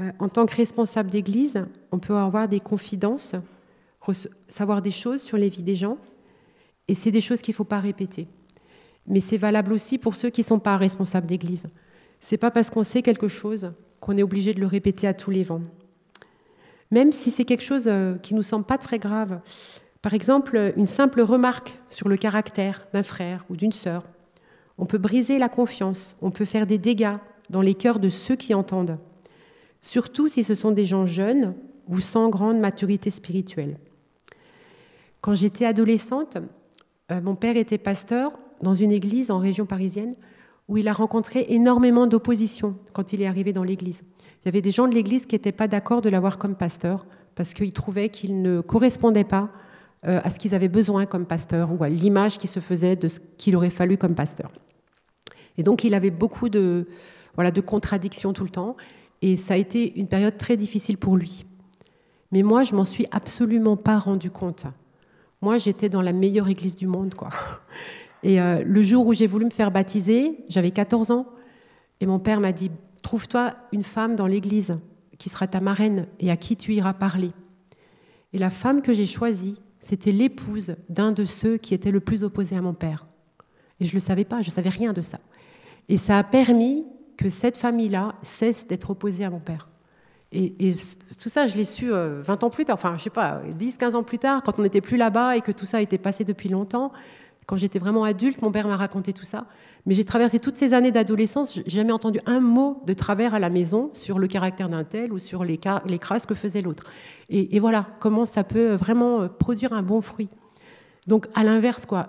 Euh, 0.00 0.10
en 0.18 0.28
tant 0.28 0.46
que 0.46 0.56
responsable 0.56 1.10
d'Église, 1.10 1.64
on 1.90 1.98
peut 1.98 2.16
avoir 2.16 2.48
des 2.48 2.60
confidences, 2.60 3.34
savoir 4.48 4.82
des 4.82 4.90
choses 4.90 5.22
sur 5.22 5.36
les 5.36 5.48
vies 5.48 5.62
des 5.62 5.76
gens, 5.76 5.98
et 6.88 6.94
c'est 6.94 7.10
des 7.10 7.20
choses 7.20 7.40
qu'il 7.40 7.52
ne 7.52 7.56
faut 7.56 7.64
pas 7.64 7.80
répéter. 7.80 8.26
Mais 9.06 9.20
c'est 9.20 9.36
valable 9.36 9.72
aussi 9.72 9.98
pour 9.98 10.14
ceux 10.14 10.30
qui 10.30 10.42
ne 10.42 10.46
sont 10.46 10.58
pas 10.58 10.76
responsables 10.76 11.26
d'Église. 11.26 11.66
C'est 12.20 12.36
pas 12.36 12.50
parce 12.50 12.70
qu'on 12.70 12.82
sait 12.82 13.02
quelque 13.02 13.28
chose 13.28 13.72
qu'on 14.00 14.16
est 14.16 14.22
obligé 14.22 14.54
de 14.54 14.60
le 14.60 14.66
répéter 14.66 15.06
à 15.06 15.14
tous 15.14 15.30
les 15.30 15.42
vents. 15.42 15.62
Même 16.90 17.12
si 17.12 17.30
c'est 17.30 17.44
quelque 17.44 17.64
chose 17.64 17.84
euh, 17.86 18.16
qui 18.16 18.34
nous 18.34 18.42
semble 18.42 18.64
pas 18.64 18.78
très 18.78 18.98
grave. 18.98 19.40
Par 20.02 20.14
exemple, 20.14 20.72
une 20.76 20.86
simple 20.86 21.20
remarque 21.20 21.78
sur 21.88 22.08
le 22.08 22.16
caractère 22.16 22.86
d'un 22.92 23.02
frère 23.02 23.44
ou 23.48 23.56
d'une 23.56 23.72
sœur. 23.72 24.04
On 24.78 24.86
peut 24.86 24.98
briser 24.98 25.38
la 25.38 25.48
confiance, 25.48 26.16
on 26.20 26.30
peut 26.30 26.44
faire 26.44 26.66
des 26.66 26.78
dégâts 26.78 27.16
dans 27.50 27.62
les 27.62 27.74
cœurs 27.74 28.00
de 28.00 28.08
ceux 28.08 28.36
qui 28.36 28.54
entendent. 28.54 28.98
Surtout 29.80 30.28
si 30.28 30.44
ce 30.44 30.54
sont 30.54 30.72
des 30.72 30.84
gens 30.84 31.06
jeunes 31.06 31.54
ou 31.88 32.00
sans 32.00 32.28
grande 32.28 32.58
maturité 32.58 33.10
spirituelle. 33.10 33.78
Quand 35.20 35.34
j'étais 35.34 35.66
adolescente, 35.66 36.38
euh, 37.10 37.20
mon 37.20 37.36
père 37.36 37.56
était 37.56 37.78
pasteur 37.78 38.32
dans 38.62 38.74
une 38.74 38.92
église 38.92 39.30
en 39.30 39.38
région 39.38 39.66
parisienne 39.66 40.14
où 40.68 40.76
il 40.76 40.88
a 40.88 40.92
rencontré 40.92 41.46
énormément 41.48 42.06
d'opposition 42.06 42.76
quand 42.92 43.12
il 43.12 43.20
est 43.20 43.26
arrivé 43.26 43.52
dans 43.52 43.64
l'église. 43.64 44.04
Il 44.42 44.46
y 44.46 44.48
avait 44.48 44.62
des 44.62 44.70
gens 44.70 44.88
de 44.88 44.94
l'église 44.94 45.26
qui 45.26 45.34
n'étaient 45.34 45.52
pas 45.52 45.68
d'accord 45.68 46.00
de 46.00 46.08
l'avoir 46.08 46.38
comme 46.38 46.54
pasteur 46.54 47.06
parce 47.34 47.54
qu'ils 47.54 47.72
trouvaient 47.72 48.08
qu'il 48.08 48.42
ne 48.42 48.60
correspondait 48.60 49.24
pas 49.24 49.50
euh, 50.06 50.20
à 50.24 50.30
ce 50.30 50.38
qu'ils 50.38 50.54
avaient 50.54 50.68
besoin 50.68 51.06
comme 51.06 51.26
pasteur 51.26 51.70
ou 51.72 51.82
à 51.84 51.88
l'image 51.88 52.38
qui 52.38 52.46
se 52.46 52.60
faisait 52.60 52.96
de 52.96 53.08
ce 53.08 53.20
qu'il 53.36 53.56
aurait 53.56 53.70
fallu 53.70 53.96
comme 53.96 54.14
pasteur. 54.14 54.50
Et 55.58 55.62
donc 55.62 55.84
il 55.84 55.94
avait 55.94 56.10
beaucoup 56.10 56.48
de, 56.48 56.86
voilà, 57.34 57.50
de 57.50 57.60
contradictions 57.60 58.32
tout 58.32 58.44
le 58.44 58.50
temps 58.50 58.76
et 59.20 59.36
ça 59.36 59.54
a 59.54 59.56
été 59.56 59.98
une 59.98 60.08
période 60.08 60.38
très 60.38 60.56
difficile 60.56 60.98
pour 60.98 61.16
lui. 61.16 61.44
Mais 62.32 62.42
moi, 62.42 62.62
je 62.62 62.74
m'en 62.74 62.84
suis 62.84 63.06
absolument 63.10 63.76
pas 63.76 63.98
rendu 63.98 64.30
compte. 64.30 64.66
Moi, 65.42 65.58
j'étais 65.58 65.88
dans 65.88 66.02
la 66.02 66.12
meilleure 66.12 66.48
église 66.48 66.76
du 66.76 66.86
monde, 66.86 67.14
quoi. 67.14 67.28
Et 68.22 68.40
euh, 68.40 68.62
le 68.64 68.82
jour 68.82 69.06
où 69.06 69.12
j'ai 69.12 69.26
voulu 69.26 69.46
me 69.46 69.50
faire 69.50 69.70
baptiser, 69.70 70.44
j'avais 70.48 70.70
14 70.70 71.10
ans, 71.10 71.26
et 72.00 72.06
mon 72.06 72.18
père 72.18 72.40
m'a 72.40 72.52
dit 72.52 72.70
Trouve-toi 73.02 73.54
une 73.72 73.82
femme 73.82 74.14
dans 74.14 74.26
l'église 74.26 74.78
qui 75.18 75.28
sera 75.28 75.46
ta 75.46 75.60
marraine 75.60 76.06
et 76.20 76.30
à 76.30 76.36
qui 76.36 76.56
tu 76.56 76.72
iras 76.72 76.94
parler. 76.94 77.32
Et 78.32 78.38
la 78.38 78.50
femme 78.50 78.80
que 78.80 78.92
j'ai 78.92 79.06
choisie, 79.06 79.60
c'était 79.80 80.12
l'épouse 80.12 80.76
d'un 80.88 81.12
de 81.12 81.24
ceux 81.24 81.56
qui 81.58 81.74
étaient 81.74 81.90
le 81.90 82.00
plus 82.00 82.22
opposés 82.22 82.56
à 82.56 82.62
mon 82.62 82.74
père. 82.74 83.06
Et 83.80 83.84
je 83.84 83.90
ne 83.90 83.94
le 83.94 84.00
savais 84.00 84.24
pas, 84.24 84.40
je 84.40 84.48
ne 84.48 84.52
savais 84.54 84.70
rien 84.70 84.92
de 84.92 85.02
ça. 85.02 85.18
Et 85.88 85.96
ça 85.96 86.18
a 86.18 86.22
permis 86.22 86.86
que 87.16 87.28
cette 87.28 87.56
famille-là 87.56 88.14
cesse 88.22 88.66
d'être 88.66 88.90
opposée 88.90 89.24
à 89.24 89.30
mon 89.30 89.40
père. 89.40 89.68
Et, 90.34 90.74
tout 91.20 91.28
ça, 91.28 91.44
je 91.44 91.56
l'ai 91.56 91.66
su 91.66 91.90
20 91.90 91.94
euh, 91.94 92.22
ans 92.40 92.48
plus 92.48 92.64
tard, 92.64 92.74
enfin, 92.74 92.94
je 92.96 93.02
sais 93.02 93.10
pas, 93.10 93.42
10, 93.54 93.76
15 93.76 93.94
ans 93.96 94.02
plus 94.02 94.18
tard, 94.18 94.42
quand 94.42 94.58
on 94.58 94.62
n'était 94.62 94.80
plus 94.80 94.96
là-bas 94.96 95.36
et 95.36 95.42
que 95.42 95.52
tout 95.52 95.66
ça 95.66 95.82
été 95.82 95.98
passé 95.98 96.24
depuis 96.24 96.48
longtemps. 96.48 96.90
Quand 97.52 97.58
j'étais 97.58 97.78
vraiment 97.78 98.04
adulte, 98.04 98.40
mon 98.40 98.50
père 98.50 98.66
m'a 98.66 98.78
raconté 98.78 99.12
tout 99.12 99.26
ça. 99.26 99.44
Mais 99.84 99.92
j'ai 99.92 100.06
traversé 100.06 100.40
toutes 100.40 100.56
ces 100.56 100.72
années 100.72 100.90
d'adolescence, 100.90 101.52
j'ai 101.52 101.62
jamais 101.68 101.92
entendu 101.92 102.18
un 102.24 102.40
mot 102.40 102.82
de 102.86 102.94
travers 102.94 103.34
à 103.34 103.38
la 103.40 103.50
maison 103.50 103.90
sur 103.92 104.18
le 104.18 104.26
caractère 104.26 104.70
d'un 104.70 104.84
tel 104.84 105.12
ou 105.12 105.18
sur 105.18 105.44
les, 105.44 105.60
les 105.86 105.98
crasses 105.98 106.24
que 106.24 106.34
faisait 106.34 106.62
l'autre. 106.62 106.84
Et, 107.28 107.60
voilà 107.60 107.88
comment 108.00 108.24
ça 108.24 108.42
peut 108.42 108.72
vraiment 108.72 109.20
euh, 109.20 109.28
produire 109.28 109.74
un 109.74 109.82
bon 109.82 110.00
fruit. 110.00 110.30
Donc, 111.06 111.26
à 111.34 111.44
l'inverse, 111.44 111.84
quoi, 111.84 112.08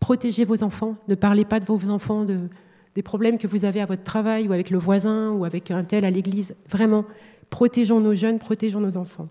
protégez 0.00 0.46
vos 0.46 0.62
enfants, 0.62 0.96
ne 1.08 1.14
parlez 1.14 1.44
pas 1.44 1.60
de 1.60 1.66
vos 1.66 1.90
enfants, 1.90 2.24
de, 2.24 2.48
des 2.94 3.02
problèmes 3.02 3.36
que 3.36 3.46
vous 3.46 3.66
avez 3.66 3.82
à 3.82 3.84
votre 3.84 4.02
travail 4.02 4.48
ou 4.48 4.54
avec 4.54 4.70
le 4.70 4.78
voisin 4.78 5.32
ou 5.32 5.44
avec 5.44 5.70
un 5.72 5.84
tel 5.84 6.06
à 6.06 6.10
l'église. 6.10 6.56
Vraiment, 6.70 7.04
protégeons 7.50 8.00
nos 8.00 8.14
jeunes, 8.14 8.38
protégeons 8.38 8.80
nos 8.80 8.96
enfants. 8.96 9.28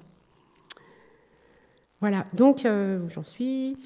Voilà, 2.01 2.23
donc 2.35 2.67
euh, 2.67 2.99
j'en 3.09 3.23
suis. 3.23 3.77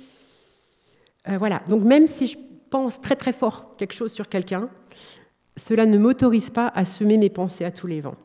Euh, 1.30 1.38
voilà, 1.38 1.62
donc 1.68 1.84
même 1.84 2.08
si 2.08 2.28
je 2.28 2.38
pense 2.70 3.02
très 3.02 3.16
très 3.16 3.34
fort 3.34 3.76
quelque 3.78 3.94
chose 3.94 4.12
sur 4.12 4.30
quelqu'un, 4.30 4.70
cela 5.56 5.86
ne 5.86 5.98
m'autorise 5.98 6.50
pas 6.50 6.68
à 6.68 6.86
semer 6.86 7.18
mes 7.18 7.30
pensées 7.30 7.66
à 7.66 7.72
tous 7.72 7.88
les 7.88 8.02
vents. 8.02 8.16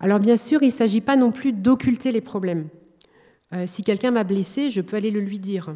Alors 0.00 0.18
bien 0.18 0.36
sûr, 0.36 0.62
il 0.62 0.66
ne 0.66 0.72
s'agit 0.72 1.00
pas 1.00 1.16
non 1.16 1.32
plus 1.32 1.52
d'occulter 1.52 2.12
les 2.12 2.20
problèmes. 2.20 2.68
Euh, 3.52 3.64
si 3.66 3.82
quelqu'un 3.82 4.10
m'a 4.10 4.24
blessé, 4.24 4.70
je 4.70 4.80
peux 4.80 4.96
aller 4.96 5.10
le 5.10 5.20
lui 5.20 5.38
dire. 5.38 5.74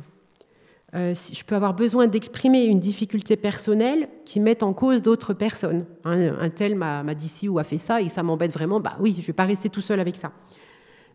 Euh, 0.95 1.15
je 1.15 1.45
peux 1.45 1.55
avoir 1.55 1.75
besoin 1.75 2.09
d'exprimer 2.09 2.65
une 2.65 2.81
difficulté 2.81 3.37
personnelle 3.37 4.09
qui 4.25 4.41
mette 4.41 4.65
en 4.65 4.73
cause 4.73 5.03
d'autres 5.03 5.35
personnes. 5.35 5.87
Un, 6.05 6.51
tel 6.51 6.75
m'a 6.75 7.15
dit 7.15 7.29
ci 7.29 7.49
ou 7.49 7.61
a 7.61 7.65
fait 7.65 7.79
ça 7.79 8.03
et 8.03 8.09
ça 8.09 8.25
m'embête 8.25 8.53
vraiment, 8.53 8.81
bah 8.81 8.97
oui, 8.99 9.15
je 9.15 9.23
ne 9.23 9.27
vais 9.27 9.33
pas 9.33 9.45
rester 9.45 9.69
tout 9.69 9.81
seul 9.81 10.01
avec 10.01 10.17
ça. 10.17 10.33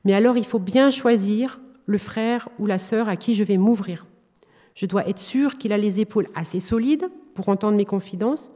Mais 0.06 0.14
alors, 0.14 0.38
il 0.38 0.46
faut 0.46 0.60
bien 0.60 0.92
choisir 0.92 1.60
le 1.88 1.98
frère 1.98 2.48
ou 2.58 2.68
la 2.68 2.80
sœur 2.80 3.10
à 3.10 3.18
qui 3.18 3.34
je 3.34 3.44
vais 3.44 3.58
m'ouvrir. 3.58 4.06
Je 4.76 4.86
dois 4.86 5.08
être 5.08 5.20
sûr 5.20 5.58
qu'il 5.58 5.74
a 5.74 5.78
les 5.78 6.00
épaules 6.00 6.28
assez 6.36 6.60
solides 6.60 7.08
pour 7.34 7.50
entendre 7.50 7.78
mes 7.78 7.86
confidences 7.86 8.52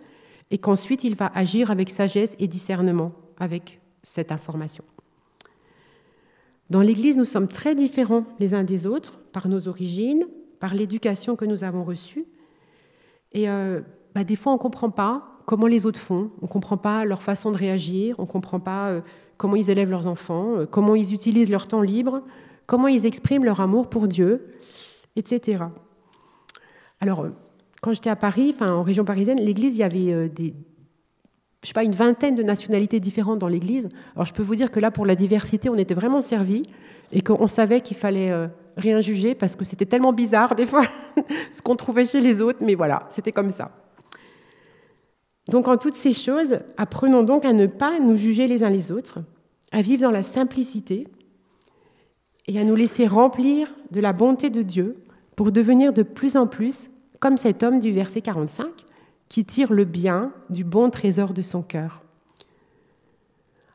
et 0.52 0.58
qu'ensuite 0.58 1.04
il 1.04 1.16
va 1.16 1.32
agir 1.34 1.72
avec 1.72 1.90
sagesse 1.90 2.36
et 2.40 2.48
discernement 2.48 3.14
avec 3.40 3.82
cette 4.04 4.32
information. 4.32 4.84
Dans 6.70 6.82
l'Église, 6.82 7.18
nous 7.18 7.26
sommes 7.26 7.48
très 7.48 7.74
différents 7.74 8.26
les 8.40 8.54
uns 8.54 8.64
des 8.64 8.86
autres 8.86 9.20
par 9.32 9.48
nos 9.48 9.68
origines, 9.68 10.26
par 10.60 10.76
l'éducation 10.76 11.36
que 11.36 11.46
nous 11.46 11.64
avons 11.64 11.84
reçue. 11.84 12.26
Et 13.32 13.50
euh, 13.50 13.82
bah, 14.14 14.24
des 14.24 14.36
fois, 14.36 14.52
on 14.52 14.56
ne 14.56 14.62
comprend 14.62 14.90
pas 14.90 15.24
comment 15.46 15.68
les 15.68 15.86
autres 15.86 16.00
font, 16.00 16.30
on 16.42 16.46
ne 16.46 16.52
comprend 16.52 16.78
pas 16.78 17.06
leur 17.06 17.24
façon 17.24 17.52
de 17.52 17.58
réagir, 17.58 18.16
on 18.20 18.24
ne 18.24 18.28
comprend 18.28 18.60
pas 18.60 18.90
euh, 18.90 19.02
comment 19.38 19.56
ils 19.56 19.72
élèvent 19.72 19.90
leurs 19.90 20.06
enfants, 20.06 20.58
euh, 20.58 20.66
comment 20.68 20.96
ils 20.96 21.14
utilisent 21.14 21.50
leur 21.50 21.68
temps 21.68 21.82
libre, 21.82 22.22
comment 22.68 22.88
ils 22.88 23.08
expriment 23.08 23.46
leur 23.46 23.62
amour 23.62 23.90
pour 23.90 24.08
Dieu, 24.08 24.54
etc. 25.16 25.66
Alors, 27.00 27.28
quand 27.82 27.94
j'étais 27.94 28.10
à 28.10 28.16
Paris, 28.16 28.56
en 28.60 28.84
région 28.84 29.06
parisienne, 29.06 29.40
l'église, 29.40 29.76
il 29.76 29.80
y 29.80 29.84
avait 29.84 30.30
des, 30.30 30.54
je 31.64 31.68
sais 31.68 31.74
pas, 31.74 31.84
une 31.84 31.96
vingtaine 31.96 32.36
de 32.36 32.44
nationalités 32.44 33.00
différentes 33.00 33.40
dans 33.40 33.48
l'église. 33.48 33.90
Alors, 34.16 34.26
je 34.26 34.34
peux 34.34 34.44
vous 34.44 34.56
dire 34.56 34.72
que 34.72 34.80
là, 34.80 34.92
pour 34.92 35.06
la 35.06 35.16
diversité, 35.16 35.70
on 35.70 35.76
était 35.76 35.94
vraiment 35.94 36.22
servis 36.22 36.64
et 37.12 37.22
qu'on 37.22 37.48
savait 37.48 37.82
qu'il 37.82 37.98
fallait 37.98 38.34
rien 38.80 39.00
juger 39.02 39.36
parce 39.36 39.56
que 39.56 39.66
c'était 39.66 39.86
tellement 39.86 40.14
bizarre 40.14 40.56
des 40.58 40.66
fois 40.66 40.86
ce 41.52 41.62
qu'on 41.62 41.76
trouvait 41.76 42.06
chez 42.06 42.22
les 42.22 42.42
autres, 42.42 42.60
mais 42.62 42.76
voilà, 42.76 43.06
c'était 43.10 43.32
comme 43.32 43.52
ça. 43.52 43.72
Donc 45.50 45.68
en 45.68 45.78
toutes 45.78 45.96
ces 45.96 46.14
choses, 46.14 46.60
apprenons 46.78 47.24
donc 47.24 47.46
à 47.46 47.54
ne 47.54 47.66
pas 47.66 48.00
nous 48.00 48.16
juger 48.16 48.48
les 48.48 48.64
uns 48.64 48.70
les 48.70 48.92
autres, 48.92 49.20
à 49.72 49.82
vivre 49.82 50.04
dans 50.04 50.12
la 50.12 50.24
simplicité 50.24 51.08
et 52.48 52.60
à 52.60 52.64
nous 52.64 52.76
laisser 52.76 53.08
remplir 53.08 53.72
de 53.92 54.00
la 54.00 54.14
bonté 54.14 54.50
de 54.50 54.62
Dieu 54.62 55.04
pour 55.40 55.54
devenir 55.54 55.94
de 55.94 56.04
plus 56.04 56.36
en 56.36 56.48
plus 56.48 56.90
comme 57.22 57.38
cet 57.38 57.64
homme 57.64 57.80
du 57.80 57.94
verset 57.94 58.20
45 58.20 58.68
qui 59.30 59.46
tire 59.46 59.72
le 59.72 59.86
bien 59.86 60.34
du 60.50 60.66
bon 60.66 60.90
trésor 60.90 61.34
de 61.34 61.42
son 61.42 61.62
cœur. 61.62 62.04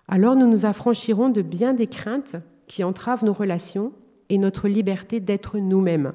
Alors 0.06 0.36
nous 0.36 0.46
nous 0.46 0.66
affranchirons 0.66 1.30
de 1.30 1.40
bien 1.40 1.72
des 1.72 1.86
craintes 1.86 2.36
qui 2.66 2.84
entravent 2.84 3.24
nos 3.24 3.32
relations 3.32 3.94
et 4.28 4.36
notre 4.36 4.68
liberté 4.68 5.20
d'être 5.20 5.56
nous-mêmes. 5.56 6.12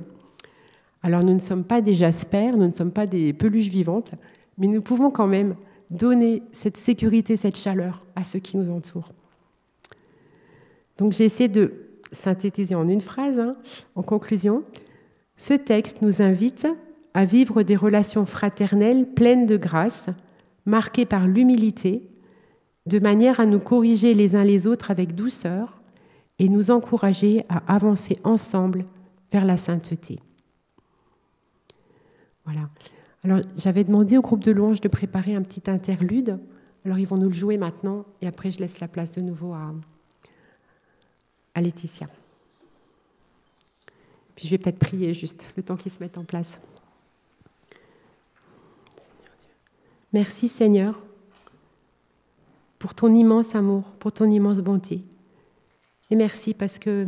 Alors 1.02 1.24
nous 1.24 1.34
ne 1.34 1.40
sommes 1.40 1.64
pas 1.64 1.82
des 1.82 1.96
jaspers, 1.96 2.56
nous 2.56 2.68
ne 2.68 2.72
sommes 2.72 2.92
pas 2.92 3.08
des 3.08 3.34
peluches 3.34 3.70
vivantes, 3.70 4.12
mais 4.60 4.68
nous 4.68 4.84
pouvons 4.84 5.10
quand 5.10 5.26
même 5.26 5.56
donner 5.90 6.44
cette 6.52 6.78
sécurité, 6.78 7.38
cette 7.38 7.58
chaleur 7.58 8.06
à 8.16 8.24
ceux 8.24 8.38
qui 8.38 8.56
nous 8.56 8.72
entourent. 8.72 9.14
Donc 11.00 11.14
j'ai 11.14 11.26
essayé 11.26 11.50
de 11.50 11.74
synthétiser 12.12 12.76
en 12.76 12.88
une 12.88 13.02
phrase, 13.02 13.40
hein, 13.40 13.56
en 13.96 14.04
conclusion. 14.04 14.64
Ce 15.40 15.54
texte 15.54 16.02
nous 16.02 16.22
invite 16.22 16.68
à 17.14 17.24
vivre 17.24 17.64
des 17.64 17.78
relations 17.78 18.26
fraternelles 18.26 19.08
pleines 19.08 19.46
de 19.46 19.56
grâce, 19.56 20.08
marquées 20.66 21.06
par 21.06 21.28
l'humilité, 21.28 22.06
de 22.86 23.00
manière 23.00 23.40
à 23.40 23.46
nous 23.46 23.62
corriger 23.62 24.14
les 24.14 24.36
uns 24.36 24.44
les 24.44 24.68
autres 24.68 24.92
avec 24.92 25.16
douceur 25.16 25.82
et 26.40 26.50
nous 26.50 26.72
encourager 26.72 27.46
à 27.48 27.74
avancer 27.74 28.18
ensemble 28.26 28.86
vers 29.32 29.46
la 29.46 29.56
sainteté. 29.56 30.20
Voilà. 32.44 32.70
Alors, 33.24 33.40
j'avais 33.56 33.86
demandé 33.86 34.18
au 34.18 34.22
groupe 34.22 34.44
de 34.44 34.52
louanges 34.52 34.82
de 34.82 34.90
préparer 34.90 35.36
un 35.36 35.42
petit 35.42 35.72
interlude. 35.72 36.38
Alors, 36.84 37.00
ils 37.00 37.08
vont 37.08 37.18
nous 37.18 37.30
le 37.30 37.34
jouer 37.34 37.58
maintenant 37.58 38.04
et 38.22 38.28
après, 38.28 38.52
je 38.52 38.60
laisse 38.60 38.82
la 38.82 38.90
place 38.90 39.12
de 39.12 39.22
nouveau 39.22 39.54
à, 39.54 39.74
à 41.56 41.62
Laetitia. 41.62 42.08
Puis, 44.40 44.48
je 44.48 44.52
vais 44.54 44.58
peut-être 44.58 44.80
prier 44.80 45.14
juste 45.14 45.52
le 45.58 45.64
temps 45.64 45.76
qu'ils 45.76 45.92
se 45.92 46.00
mettent 46.00 46.18
en 46.18 46.24
place. 46.24 46.62
Merci 50.14 50.48
Seigneur 50.48 50.98
pour 52.78 52.96
ton 52.96 53.14
immense 53.14 53.54
amour, 53.54 53.84
pour 54.00 54.14
ton 54.14 54.32
immense 54.32 54.60
bonté. 54.60 55.02
Et 56.10 56.16
merci 56.16 56.54
parce 56.54 56.80
que 56.80 57.06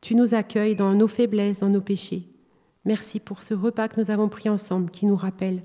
tu 0.00 0.16
nous 0.16 0.34
accueilles 0.34 0.74
dans 0.74 0.94
nos 0.94 1.06
faiblesses, 1.06 1.60
dans 1.60 1.68
nos 1.68 1.80
péchés. 1.80 2.24
Merci 2.84 3.20
pour 3.20 3.40
ce 3.40 3.54
repas 3.54 3.86
que 3.86 4.00
nous 4.00 4.10
avons 4.10 4.28
pris 4.28 4.48
ensemble 4.48 4.90
qui 4.90 5.06
nous 5.06 5.14
rappelle 5.14 5.62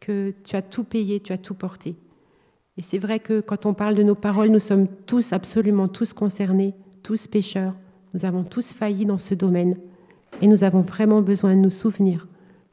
que 0.00 0.34
tu 0.42 0.56
as 0.56 0.62
tout 0.62 0.82
payé, 0.82 1.20
tu 1.20 1.32
as 1.32 1.38
tout 1.38 1.54
porté. 1.54 1.94
Et 2.76 2.82
c'est 2.82 2.98
vrai 2.98 3.20
que 3.20 3.40
quand 3.40 3.64
on 3.64 3.74
parle 3.74 3.94
de 3.94 4.02
nos 4.02 4.16
paroles, 4.16 4.48
nous 4.48 4.58
sommes 4.58 4.88
tous, 5.06 5.32
absolument 5.32 5.86
tous 5.86 6.12
concernés, 6.12 6.74
tous 7.04 7.28
pécheurs. 7.28 7.76
Nous 8.12 8.24
avons 8.24 8.42
tous 8.42 8.72
failli 8.72 9.06
dans 9.06 9.16
ce 9.16 9.34
domaine. 9.34 9.76
Et 10.42 10.46
nous 10.46 10.64
avons 10.64 10.80
vraiment 10.80 11.22
besoin 11.22 11.54
de 11.54 11.60
nous 11.60 11.70
souvenir 11.70 12.28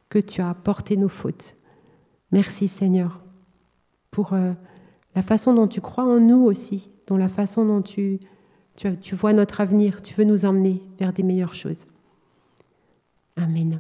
que 0.10 0.20
tu 0.20 0.42
as 0.42 0.54
porté 0.54 0.96
nos 0.96 1.10
fautes. 1.10 1.56
Merci 2.32 2.68
Seigneur 2.68 3.22
pour 4.12 4.34
euh, 4.34 4.54
la 5.16 5.22
façon 5.22 5.54
dont 5.54 5.68
tu 5.68 5.82
crois 5.82 6.06
en 6.06 6.20
nous 6.20 6.44
aussi, 6.44 6.90
dans 7.08 7.18
la 7.18 7.30
façon 7.30 7.66
dont 7.66 7.82
tu, 7.82 8.20
tu 8.76 9.16
vois 9.16 9.34
notre 9.34 9.62
avenir, 9.62 10.02
tu 10.02 10.14
veux 10.16 10.24
nous 10.24 10.46
emmener 10.46 10.82
vers 11.00 11.14
des 11.14 11.24
meilleures 11.24 11.54
choses. 11.54 11.86
Amen. 13.36 13.80